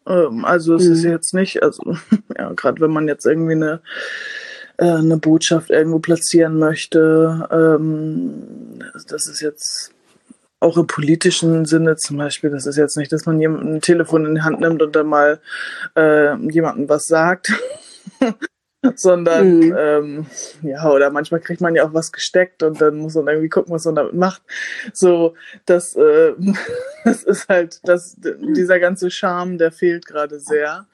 [0.06, 0.94] Ähm, also es mhm.
[0.94, 1.96] ist jetzt nicht, also
[2.38, 3.82] ja, gerade wenn man jetzt irgendwie eine
[4.80, 7.48] äh, eine Botschaft irgendwo platzieren möchte.
[7.52, 9.92] Ähm, das ist jetzt
[10.62, 14.26] auch im politischen Sinne zum Beispiel, das ist jetzt nicht, dass man jemanden ein Telefon
[14.26, 15.40] in die Hand nimmt und dann mal
[15.96, 17.52] äh, jemandem was sagt,
[18.96, 19.76] sondern mhm.
[19.78, 20.26] ähm,
[20.62, 23.74] ja, oder manchmal kriegt man ja auch was gesteckt und dann muss man irgendwie gucken,
[23.74, 24.42] was man damit macht.
[24.94, 26.34] So, das, äh,
[27.04, 30.88] das ist halt, das, dieser ganze Charme, der fehlt gerade sehr.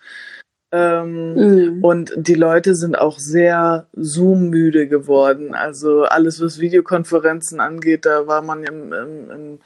[0.72, 1.84] Ähm, mhm.
[1.84, 5.54] Und die Leute sind auch sehr Zoom-müde geworden.
[5.54, 9.60] Also alles, was Videokonferenzen angeht, da war man im, im, im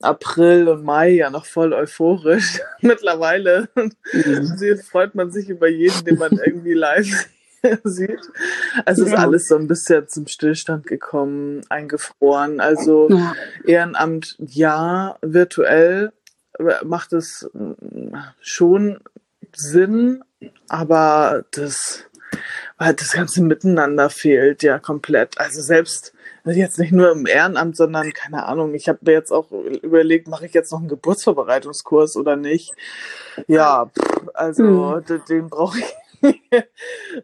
[0.00, 2.60] April und Mai ja noch voll euphorisch.
[2.80, 4.78] Mittlerweile mhm.
[4.90, 7.28] freut man sich über jeden, den man irgendwie live
[7.84, 8.20] sieht.
[8.84, 12.60] Also ist alles so ein bisschen zum Stillstand gekommen, eingefroren.
[12.60, 13.08] Also.
[13.66, 16.12] Ehrenamt ja, virtuell
[16.84, 17.50] macht es
[18.40, 18.98] schon
[19.54, 20.22] Sinn,
[20.68, 22.04] aber das,
[22.76, 25.38] weil das ganze Miteinander fehlt ja komplett.
[25.38, 26.12] Also selbst
[26.44, 30.46] jetzt nicht nur im Ehrenamt, sondern keine Ahnung, ich habe mir jetzt auch überlegt, mache
[30.46, 32.72] ich jetzt noch einen Geburtsvorbereitungskurs oder nicht?
[33.46, 33.90] Ja,
[34.34, 35.04] also mhm.
[35.04, 35.94] den, den brauche ich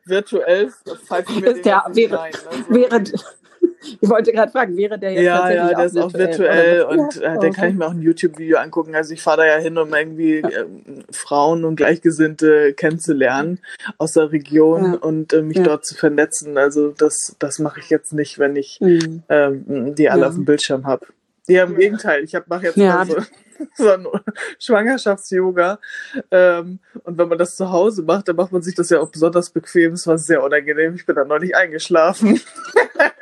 [0.05, 0.73] virtuell
[1.07, 2.33] pfeifen mir den ja, wäre, rein.
[2.51, 3.05] Also, wäre,
[4.01, 7.15] ich wollte gerade fragen, wäre der jetzt ja, tatsächlich ja, der ist auch virtuell und
[7.17, 7.51] ja, äh, okay.
[7.51, 8.95] kann ich mir auch ein YouTube-Video angucken.
[8.95, 10.49] Also ich fahre da ja hin, um irgendwie ja.
[10.49, 10.67] äh,
[11.11, 13.61] Frauen und Gleichgesinnte kennenzulernen
[13.99, 14.99] aus der Region ja.
[14.99, 16.59] und äh, mich dort zu vernetzen.
[16.59, 19.23] Also das, das mache ich jetzt nicht, wenn ich mhm.
[19.29, 21.07] ähm, die alle auf dem Bildschirm habe.
[21.47, 22.25] Ja, im Gegenteil.
[22.25, 22.97] Ich mache jetzt ja.
[22.97, 23.17] mal so
[23.77, 24.07] so ein
[24.59, 25.79] Schwangerschafts-Yoga.
[26.31, 29.11] Ähm, und wenn man das zu Hause macht, dann macht man sich das ja auch
[29.11, 29.95] besonders bequem.
[29.95, 30.95] Es war sehr unangenehm.
[30.95, 32.41] Ich bin dann neulich eingeschlafen.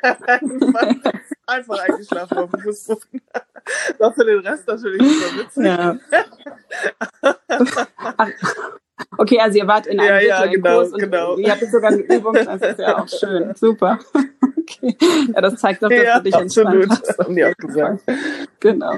[1.46, 3.20] Einfach eingeschlafen auf dem Fußboden.
[3.98, 5.64] War für den Rest natürlich super witzig.
[5.64, 5.96] Ja.
[9.18, 11.36] okay, also ihr wart in einem ja, ja, genau, Kurs und genau.
[11.36, 13.54] ihr hattet sogar eine Übung, das ist ja auch schön.
[13.54, 14.00] Super.
[14.62, 14.96] Okay.
[15.34, 16.74] Ja, das zeigt doch, dass ja, du dich absolut.
[16.74, 17.18] entspannt hast.
[17.18, 18.02] Haben die auch gesagt.
[18.60, 18.94] Genau.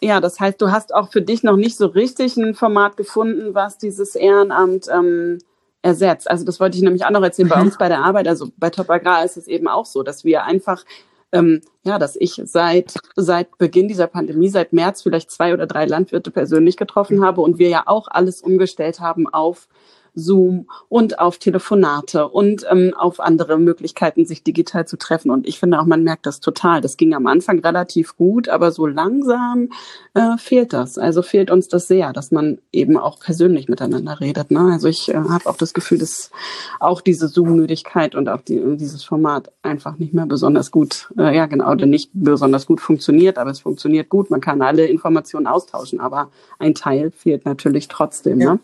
[0.00, 3.54] Ja, das heißt, du hast auch für dich noch nicht so richtig ein Format gefunden,
[3.54, 5.38] was dieses Ehrenamt ähm,
[5.82, 6.30] ersetzt.
[6.30, 7.48] Also das wollte ich nämlich auch noch erzählen.
[7.48, 7.66] Bei mhm.
[7.66, 10.44] uns bei der Arbeit, also bei Top Agrar ist es eben auch so, dass wir
[10.44, 10.84] einfach,
[11.30, 15.86] ähm, ja, dass ich seit seit Beginn dieser Pandemie, seit März vielleicht zwei oder drei
[15.86, 19.68] Landwirte persönlich getroffen habe und wir ja auch alles umgestellt haben auf
[20.14, 25.30] Zoom und auf Telefonate und ähm, auf andere Möglichkeiten, sich digital zu treffen.
[25.30, 26.80] Und ich finde auch, man merkt das total.
[26.80, 29.70] Das ging am Anfang relativ gut, aber so langsam
[30.14, 30.98] äh, fehlt das.
[30.98, 34.50] Also fehlt uns das sehr, dass man eben auch persönlich miteinander redet.
[34.50, 34.70] Ne?
[34.72, 36.30] Also ich äh, habe auch das Gefühl, dass
[36.78, 41.46] auch diese Zoom-Müdigkeit und auch die, dieses Format einfach nicht mehr besonders gut, äh, ja
[41.46, 44.30] genau, oder nicht besonders gut funktioniert, aber es funktioniert gut.
[44.30, 48.40] Man kann alle Informationen austauschen, aber ein Teil fehlt natürlich trotzdem.
[48.40, 48.54] Ja.
[48.54, 48.60] Ne?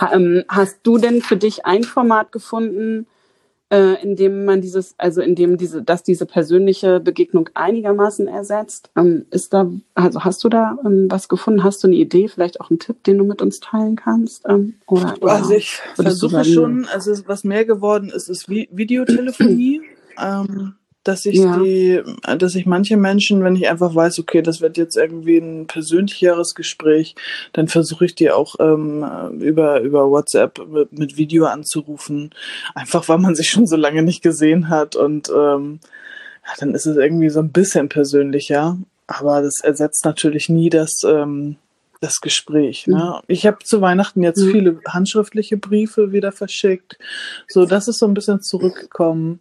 [0.00, 3.06] Ha, ähm, hast du denn für dich ein Format gefunden,
[3.72, 8.90] äh, in dem man dieses, also in dem diese, dass diese persönliche Begegnung einigermaßen ersetzt.
[8.96, 11.64] Ähm, ist da, also hast du da ähm, was gefunden?
[11.64, 14.44] Hast du eine Idee, vielleicht auch einen Tipp, den du mit uns teilen kannst?
[14.46, 19.80] Ähm, oder, oder also ich versuche schon, also was mehr geworden ist, ist Videotelefonie.
[20.22, 20.74] ähm,
[21.04, 21.58] dass ich ja.
[21.58, 22.00] die,
[22.38, 26.54] dass ich manche Menschen, wenn ich einfach weiß, okay, das wird jetzt irgendwie ein persönlicheres
[26.54, 27.16] Gespräch,
[27.52, 29.04] dann versuche ich die auch ähm,
[29.40, 32.30] über über WhatsApp mit, mit, Video anzurufen,
[32.74, 35.80] einfach weil man sich schon so lange nicht gesehen hat und ähm,
[36.44, 41.02] ja, dann ist es irgendwie so ein bisschen persönlicher, aber das ersetzt natürlich nie das
[41.04, 41.56] ähm,
[42.00, 42.86] das Gespräch.
[42.86, 42.96] Ne?
[42.96, 43.22] Mhm.
[43.28, 44.50] Ich habe zu Weihnachten jetzt mhm.
[44.50, 46.98] viele handschriftliche Briefe wieder verschickt,
[47.48, 49.40] so das ist so ein bisschen zurückgekommen.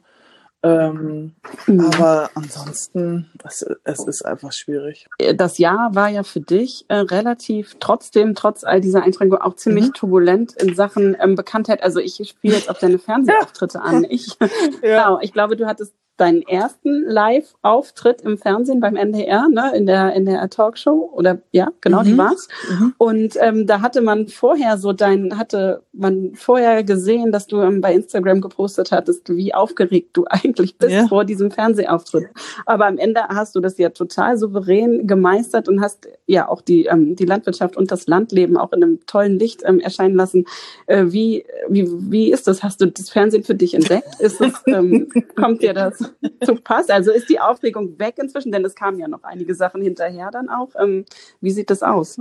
[0.63, 1.34] Ähm,
[1.65, 1.80] mhm.
[1.80, 5.08] Aber ansonsten, es, es, ist einfach schwierig.
[5.36, 9.88] Das Jahr war ja für dich äh, relativ trotzdem, trotz all dieser Einschränkungen, auch ziemlich
[9.88, 9.93] mhm.
[9.93, 11.82] turbulent in Sachen ähm, Bekanntheit.
[11.82, 14.06] Also ich spiele jetzt auf deine Fernsehauftritte an.
[14.08, 14.47] Ich, ja.
[14.82, 20.13] genau, ich glaube, du hattest deinen ersten Live-Auftritt im Fernsehen beim NDR, ne, in der
[20.13, 22.05] in der Talkshow oder ja, genau, mhm.
[22.05, 22.47] die war's.
[22.69, 22.93] Mhm.
[22.99, 27.81] Und ähm, da hatte man vorher so dein, hatte man vorher gesehen, dass du ähm,
[27.81, 31.07] bei Instagram gepostet hattest, wie aufgeregt du eigentlich bist ja.
[31.07, 32.27] vor diesem Fernsehauftritt.
[32.67, 36.86] Aber am Ende hast du das ja total souverän gemeistert und hast ja auch die
[36.86, 40.45] ähm, die Landwirtschaft und das Landleben auch in einem tollen Licht ähm, erscheinen lassen.
[40.86, 42.62] Äh, wie wie wie ist das?
[42.62, 44.19] Hast du das Fernsehen für dich entdeckt?
[44.19, 46.11] Ist es ähm, kommt dir das
[46.43, 46.89] zu Pass?
[46.89, 50.50] Also ist die Aufregung weg inzwischen, denn es kamen ja noch einige Sachen hinterher dann
[50.50, 50.69] auch.
[50.80, 51.06] Ähm,
[51.39, 52.19] wie sieht das aus?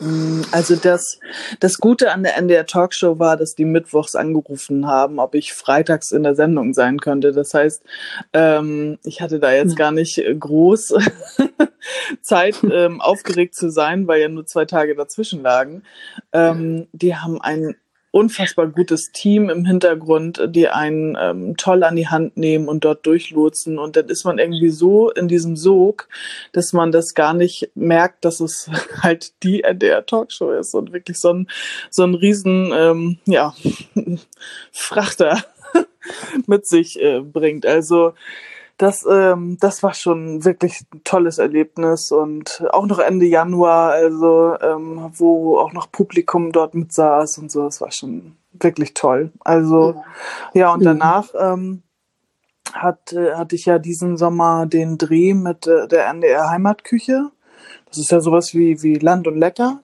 [0.00, 1.20] Mm, also das,
[1.60, 6.12] das Gute an der NDR Talkshow war, dass die mittwochs angerufen haben, ob ich freitags
[6.12, 7.32] in der Sendung sein könnte.
[7.32, 7.82] Das heißt,
[8.32, 10.94] ähm, ich hatte da jetzt gar nicht groß
[12.22, 15.82] Zeit, ähm, aufgeregt zu sein, weil ja nur zwei Tage dazwischen lagen.
[16.32, 17.76] Ähm, die haben einen
[18.12, 23.04] unfassbar gutes Team im Hintergrund, die einen ähm, toll an die Hand nehmen und dort
[23.06, 23.78] durchlotsen.
[23.78, 26.08] Und dann ist man irgendwie so in diesem Sog,
[26.52, 28.70] dass man das gar nicht merkt, dass es
[29.02, 31.48] halt die NDR Talkshow ist und wirklich so ein,
[31.90, 33.54] so ein riesen, ähm, ja,
[34.72, 35.42] Frachter
[36.46, 37.64] mit sich äh, bringt.
[37.64, 38.12] Also,
[38.78, 44.56] das, ähm, das war schon wirklich ein tolles Erlebnis und auch noch Ende Januar, also
[44.60, 49.30] ähm, wo auch noch Publikum dort mit saß und so, das war schon wirklich toll.
[49.40, 50.02] Also
[50.54, 50.84] ja, und mhm.
[50.84, 51.82] danach ähm,
[52.72, 57.30] hat, äh, hatte ich ja diesen Sommer den Dreh mit äh, der NDR Heimatküche.
[57.88, 59.80] Das ist ja sowas wie, wie Land und Lecker,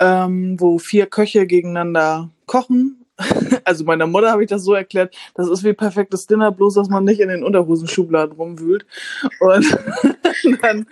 [0.00, 3.03] ähm, wo vier Köche gegeneinander kochen
[3.64, 6.88] also meiner Mutter habe ich das so erklärt, das ist wie perfektes Dinner, bloß dass
[6.88, 8.86] man nicht in den Unterhosenschubladen rumwühlt.
[9.40, 9.78] Und
[10.62, 10.86] dann,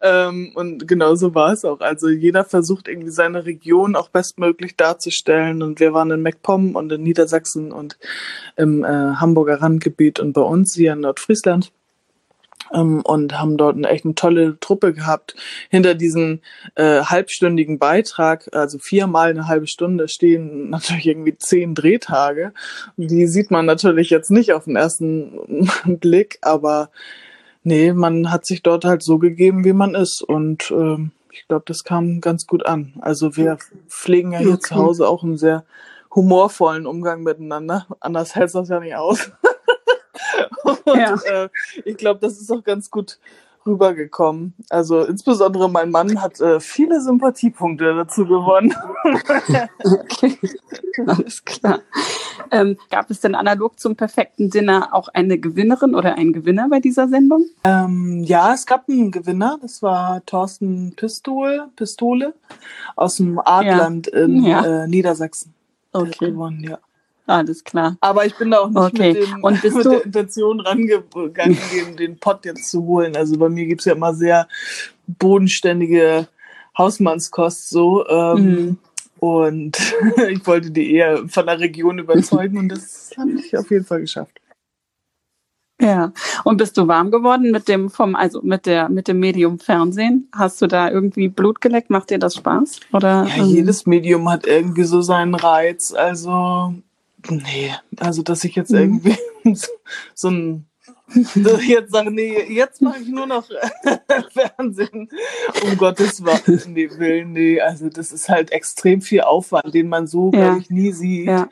[0.00, 1.80] ähm, und genau so war es auch.
[1.80, 5.62] Also jeder versucht irgendwie seine Region auch bestmöglich darzustellen.
[5.62, 7.98] Und wir waren in MacPom und in Niedersachsen und
[8.56, 11.72] im äh, Hamburger Randgebiet und bei uns hier in Nordfriesland
[12.74, 15.34] ähm, und haben dort eine echt eine tolle Truppe gehabt.
[15.70, 16.40] Hinter diesem
[16.74, 22.52] äh, halbstündigen Beitrag, also viermal eine halbe Stunde, stehen natürlich irgendwie zehn Drehtage.
[22.96, 25.68] Die sieht man natürlich jetzt nicht auf den ersten
[26.00, 26.90] Blick, aber
[27.62, 31.64] nee, man hat sich dort halt so gegeben, wie man ist und ähm, ich glaube,
[31.66, 32.94] das kam ganz gut an.
[33.00, 33.58] Also wir
[33.88, 34.68] pflegen ja hier okay.
[34.68, 35.64] zu Hause auch einen sehr
[36.14, 37.86] humorvollen Umgang miteinander.
[38.00, 39.32] Anders hält das ja nicht aus.
[40.84, 41.14] Und ja.
[41.24, 41.48] äh,
[41.84, 43.18] ich glaube, das ist auch ganz gut
[43.66, 44.54] rübergekommen.
[44.68, 48.74] Also insbesondere mein Mann hat äh, viele Sympathiepunkte dazu gewonnen.
[49.84, 50.38] okay,
[51.06, 51.80] alles klar.
[52.50, 56.80] Ähm, gab es denn analog zum perfekten Dinner auch eine Gewinnerin oder einen Gewinner bei
[56.80, 57.46] dieser Sendung?
[57.64, 59.58] Ähm, ja, es gab einen Gewinner.
[59.62, 62.34] Das war Thorsten Pistol, Pistole
[62.96, 64.20] aus dem Artland ja.
[64.20, 64.84] in ja.
[64.84, 65.54] Äh, Niedersachsen.
[65.92, 66.30] Okay.
[66.30, 66.78] gewonnen, ja.
[67.26, 67.96] Alles klar.
[68.00, 69.12] Aber ich bin da auch nicht okay.
[69.14, 73.16] mit, dem, Und bist mit du der Intention rangegangen, den, den Pott jetzt zu holen.
[73.16, 74.48] Also bei mir gibt's ja immer sehr
[75.06, 76.28] bodenständige
[76.76, 78.06] Hausmannskost so.
[78.08, 78.78] Ähm, mhm.
[79.18, 79.78] Und
[80.28, 84.00] ich wollte die eher von der Region überzeugen und das habe ich auf jeden Fall
[84.00, 84.38] geschafft.
[85.80, 86.12] Ja.
[86.44, 90.28] Und bist du warm geworden mit dem vom, also mit der, mit dem Medium Fernsehen?
[90.32, 91.90] Hast du da irgendwie Blut geleckt?
[91.90, 92.80] Macht dir das Spaß?
[92.92, 93.26] Oder?
[93.36, 95.92] Ja, jedes Medium hat irgendwie so seinen Reiz.
[95.92, 96.74] Also
[97.28, 98.78] Nee, also dass ich jetzt mhm.
[98.78, 99.16] irgendwie
[99.54, 99.68] so,
[100.14, 100.66] so ein
[101.66, 103.46] jetzt sage, nee, jetzt mache ich nur noch
[104.32, 105.08] Fernsehen.
[105.62, 110.40] Um Gottes Willen, nee, also das ist halt extrem viel Aufwand, den man so, ja.
[110.40, 111.26] glaube ich, nie sieht.
[111.26, 111.48] Ja.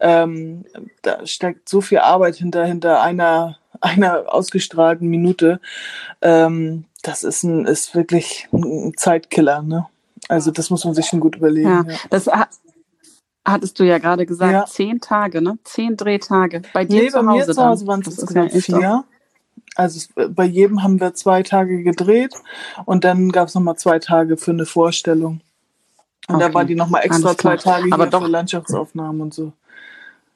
[0.00, 0.64] Ähm,
[1.02, 5.60] da steckt so viel Arbeit hinter, hinter einer, einer ausgestrahlten Minute.
[6.20, 9.86] Ähm, das ist ein, ist wirklich ein Zeitkiller, ne?
[10.28, 11.68] Also das muss man sich schon gut überlegen.
[11.68, 11.96] Ja, ja.
[12.10, 12.28] das
[13.44, 14.64] hattest du ja gerade gesagt, ja.
[14.66, 15.58] zehn Tage, ne?
[15.64, 16.62] Zehn Drehtage.
[16.72, 19.04] Bei dir nee, zu bei Hause mir zu Hause waren es insgesamt vier.
[19.74, 22.34] Also bei jedem haben wir zwei Tage gedreht
[22.84, 25.40] und dann gab es nochmal zwei Tage für eine Vorstellung.
[26.28, 26.48] Und okay.
[26.48, 29.52] da war die nochmal extra zwei Tage aber doch, für Landschaftsaufnahmen und so.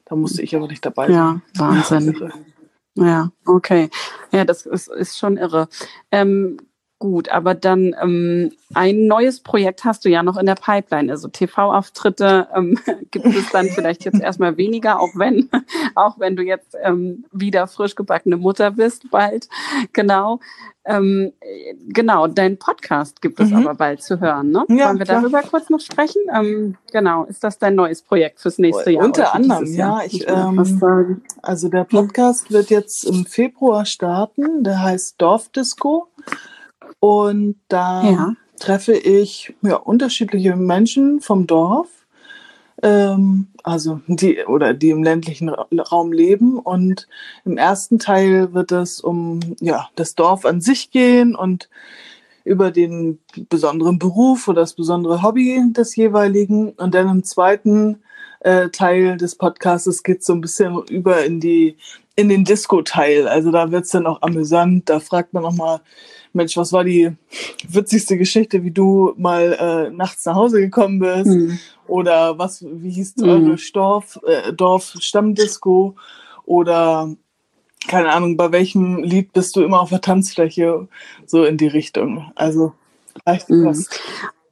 [0.05, 1.15] Da musste ich aber nicht dabei sein.
[1.15, 2.31] Ja, Wahnsinn.
[2.99, 3.91] Ja, okay.
[4.31, 5.69] Ja, das ist, ist schon irre.
[6.11, 6.57] Ähm,
[6.99, 11.11] Gut, aber dann ähm, ein neues Projekt hast du ja noch in der Pipeline.
[11.11, 12.79] Also TV-Auftritte ähm,
[13.11, 15.47] gibt es dann vielleicht jetzt erstmal weniger, auch wenn
[15.95, 19.47] auch wenn du jetzt ähm, wieder frisch gebackene Mutter bist, bald.
[19.93, 20.39] Genau.
[20.85, 21.33] Ähm,
[21.87, 23.57] genau, dein Podcast gibt es mhm.
[23.57, 24.49] aber bald zu hören.
[24.49, 24.65] Ne?
[24.69, 25.21] Ja, Wollen wir klar.
[25.21, 26.21] darüber kurz noch sprechen?
[26.33, 29.03] Ähm, genau, ist das dein neues Projekt fürs nächste Jahr?
[29.03, 30.01] Unter anderem, ja.
[30.03, 34.63] Ich, ähm, also der Podcast wird jetzt im Februar starten.
[34.63, 36.07] Der heißt Dorfdisco.
[36.99, 38.33] Und da ja.
[38.59, 41.87] treffe ich ja, unterschiedliche Menschen vom Dorf
[42.83, 46.59] ähm, also die oder die im ländlichen Raum leben.
[46.59, 47.07] Und
[47.45, 51.69] im ersten Teil wird es um ja das Dorf an sich gehen und
[52.43, 53.19] über den
[53.49, 56.69] besonderen Beruf oder das besondere Hobby des jeweiligen.
[56.71, 58.03] Und dann im zweiten
[58.39, 61.77] äh, Teil des Podcasts geht es so ein bisschen über in die
[62.15, 63.27] in den Disco-Teil.
[63.27, 64.89] Also da wird's dann auch amüsant.
[64.89, 65.81] Da fragt man nochmal,
[66.33, 67.11] Mensch, was war die
[67.67, 71.27] witzigste Geschichte, wie du mal äh, nachts nach Hause gekommen bist?
[71.27, 71.59] Mhm.
[71.87, 73.29] Oder was, wie hieß mhm.
[73.29, 75.95] eure Dorf, äh, Dorf Stammdisco?
[76.45, 77.15] Oder
[77.87, 80.87] keine Ahnung, bei welchem Lied bist du immer auf der Tanzfläche?
[81.25, 82.31] So in die Richtung.
[82.35, 82.73] Also
[83.25, 83.85] leicht mhm.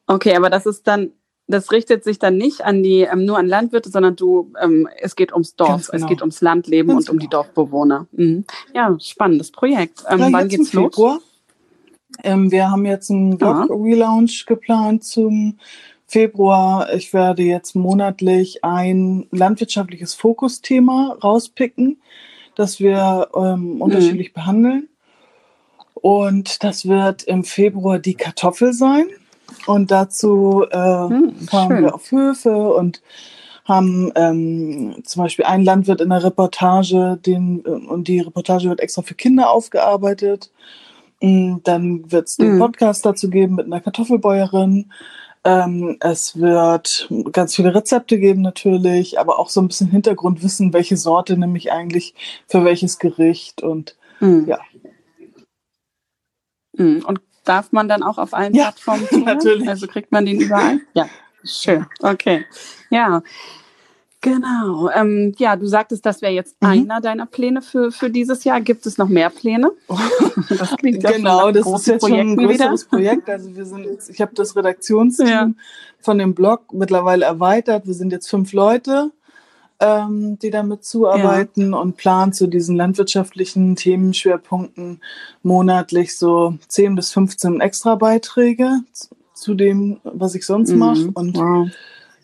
[0.08, 1.12] Okay, aber das ist dann
[1.48, 5.16] das richtet sich dann nicht an die ähm, nur an Landwirte, sondern du, ähm, es
[5.16, 6.04] geht ums Dorf, genau.
[6.04, 7.28] es geht ums Landleben Ganz und um genau.
[7.28, 8.08] die Dorfbewohner.
[8.12, 8.46] Mhm.
[8.74, 10.04] Ja, spannendes Projekt.
[10.10, 10.96] Ähm, ja, wann geht's los?
[12.24, 15.58] Ähm, wir haben jetzt einen Blog-Relaunch geplant zum
[16.08, 16.94] Februar.
[16.94, 22.02] Ich werde jetzt monatlich ein landwirtschaftliches Fokusthema rauspicken,
[22.56, 24.34] das wir ähm, unterschiedlich mhm.
[24.34, 24.90] behandeln.
[25.94, 29.08] Und das wird im Februar die Kartoffel sein.
[29.66, 33.02] Und dazu äh, hm, fahren wir auf Höfe und
[33.64, 38.80] haben ähm, zum Beispiel einen Landwirt in der Reportage, den, äh, und die Reportage wird
[38.80, 40.52] extra für Kinder aufgearbeitet.
[41.22, 42.60] Mm, dann wird es den mhm.
[42.60, 44.92] Podcast dazu geben mit einer Kartoffelbäuerin.
[45.44, 50.98] Ähm, es wird ganz viele Rezepte geben natürlich, aber auch so ein bisschen Hintergrundwissen, welche
[50.98, 52.16] Sorte nehme ich eigentlich
[52.48, 54.46] für welches Gericht und mhm.
[54.48, 54.60] ja.
[56.74, 57.06] Mhm.
[57.06, 59.08] Und darf man dann auch auf allen ja, Plattformen?
[59.26, 59.70] Natürlich.
[59.70, 60.80] Also kriegt man den überall?
[60.94, 61.08] Ja,
[61.44, 61.86] schön.
[62.02, 62.46] Okay.
[62.90, 63.22] Ja.
[64.22, 64.90] Genau.
[64.90, 66.70] Ähm, ja, du sagtest, das wäre jetzt mhm.
[66.70, 68.62] einer deiner Pläne für, für dieses Jahr.
[68.62, 69.72] Gibt es noch mehr Pläne?
[70.50, 72.90] das klingt ja genau, das ist jetzt Projekten schon ein größeres wieder.
[72.90, 73.30] Projekt.
[73.30, 75.50] Also wir sind jetzt, ich habe das Redaktionsteam ja.
[76.00, 77.86] von dem Blog mittlerweile erweitert.
[77.86, 79.12] Wir sind jetzt fünf Leute
[79.80, 81.78] ähm, die damit zuarbeiten ja.
[81.78, 85.02] und plant zu diesen landwirtschaftlichen Themenschwerpunkten
[85.44, 88.80] monatlich so 10 bis 15 extra Beiträge
[89.34, 90.80] zu dem, was ich sonst mhm.
[90.80, 91.10] mache.
[91.14, 91.70] Und wow.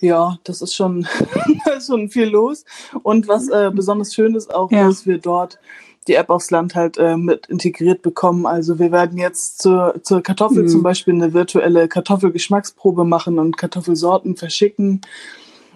[0.02, 1.08] Ja, das ist schon,
[1.86, 2.66] schon viel los.
[3.04, 4.88] Und was äh, besonders schön ist auch, ja.
[4.88, 5.60] dass wir dort
[6.08, 8.45] die App aufs Land halt äh, mit integriert bekommen.
[8.45, 10.68] Also wir werden jetzt zur, zur Kartoffel mhm.
[10.68, 15.02] zum Beispiel eine virtuelle Kartoffelgeschmacksprobe machen und Kartoffelsorten verschicken.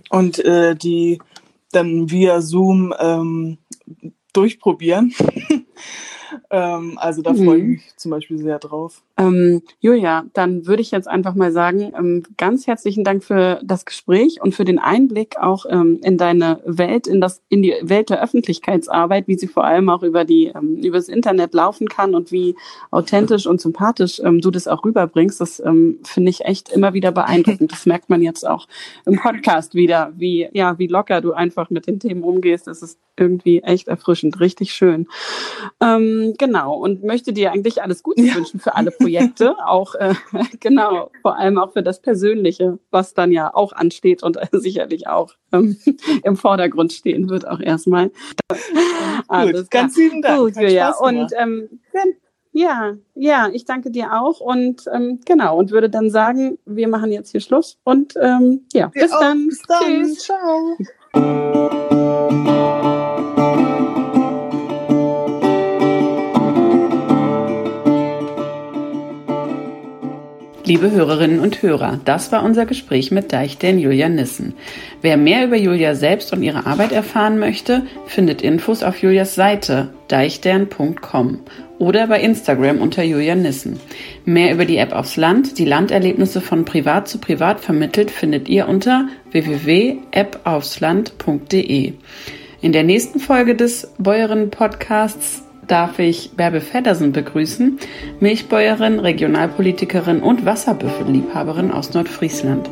[0.10, 1.20] Und äh, die
[1.72, 3.58] dann via Zoom ähm,
[4.34, 5.14] durchprobieren.
[6.50, 7.70] ähm, also da freue ich mhm.
[7.72, 9.02] mich zum Beispiel sehr drauf.
[9.18, 13.86] Ähm, Julia, dann würde ich jetzt einfach mal sagen, ähm, ganz herzlichen Dank für das
[13.86, 18.10] Gespräch und für den Einblick auch ähm, in deine Welt, in das, in die Welt
[18.10, 22.32] der Öffentlichkeitsarbeit, wie sie vor allem auch über die, ähm, übers Internet laufen kann und
[22.32, 22.56] wie
[22.92, 25.40] authentisch und sympathisch ähm, du das auch rüberbringst.
[25.40, 25.62] Das
[26.04, 27.72] finde ich echt immer wieder beeindruckend.
[27.72, 28.68] Das merkt man jetzt auch
[29.06, 32.68] im Podcast wieder, wie, ja, wie locker du einfach mit den Themen umgehst.
[32.68, 35.08] Das ist irgendwie echt erfrischend, richtig schön.
[35.82, 36.76] Ähm, genau.
[36.76, 38.36] Und möchte dir eigentlich alles Gute ja.
[38.36, 40.14] wünschen für alle Projekte, auch äh,
[40.60, 45.08] genau, vor allem auch für das Persönliche, was dann ja auch ansteht und äh, sicherlich
[45.08, 45.78] auch ähm,
[46.24, 48.12] im Vordergrund stehen wird, auch erstmal.
[49.28, 50.40] Gut, ganz lieben Dank.
[50.40, 50.96] Gut, Julia.
[50.98, 51.82] Und ähm,
[52.52, 57.12] ja, ja, ich danke dir auch und ähm, genau und würde dann sagen, wir machen
[57.12, 59.48] jetzt hier Schluss und ähm, ja, bis dann.
[59.48, 59.84] bis dann.
[59.84, 60.20] Tschüss.
[60.20, 61.82] Ciao.
[70.68, 74.56] Liebe Hörerinnen und Hörer, das war unser Gespräch mit Deichstern Julia Nissen.
[75.00, 79.90] Wer mehr über Julia selbst und ihre Arbeit erfahren möchte, findet Infos auf Julias Seite
[80.08, 81.42] deichstern.com
[81.78, 83.80] oder bei Instagram unter Julia Nissen.
[84.26, 88.68] Mehr über die App aufs Land, die Landerlebnisse von privat zu privat vermittelt, findet ihr
[88.68, 91.94] unter www.appaufsland.de.
[92.62, 97.80] In der nächsten Folge des Bäuerinnen Podcasts darf ich Bärbe Feddersen begrüßen,
[98.20, 102.70] Milchbäuerin, Regionalpolitikerin und Wasserbüffelliebhaberin aus Nordfriesland.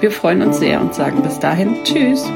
[0.00, 2.30] Wir freuen uns sehr und sagen bis dahin Tschüss.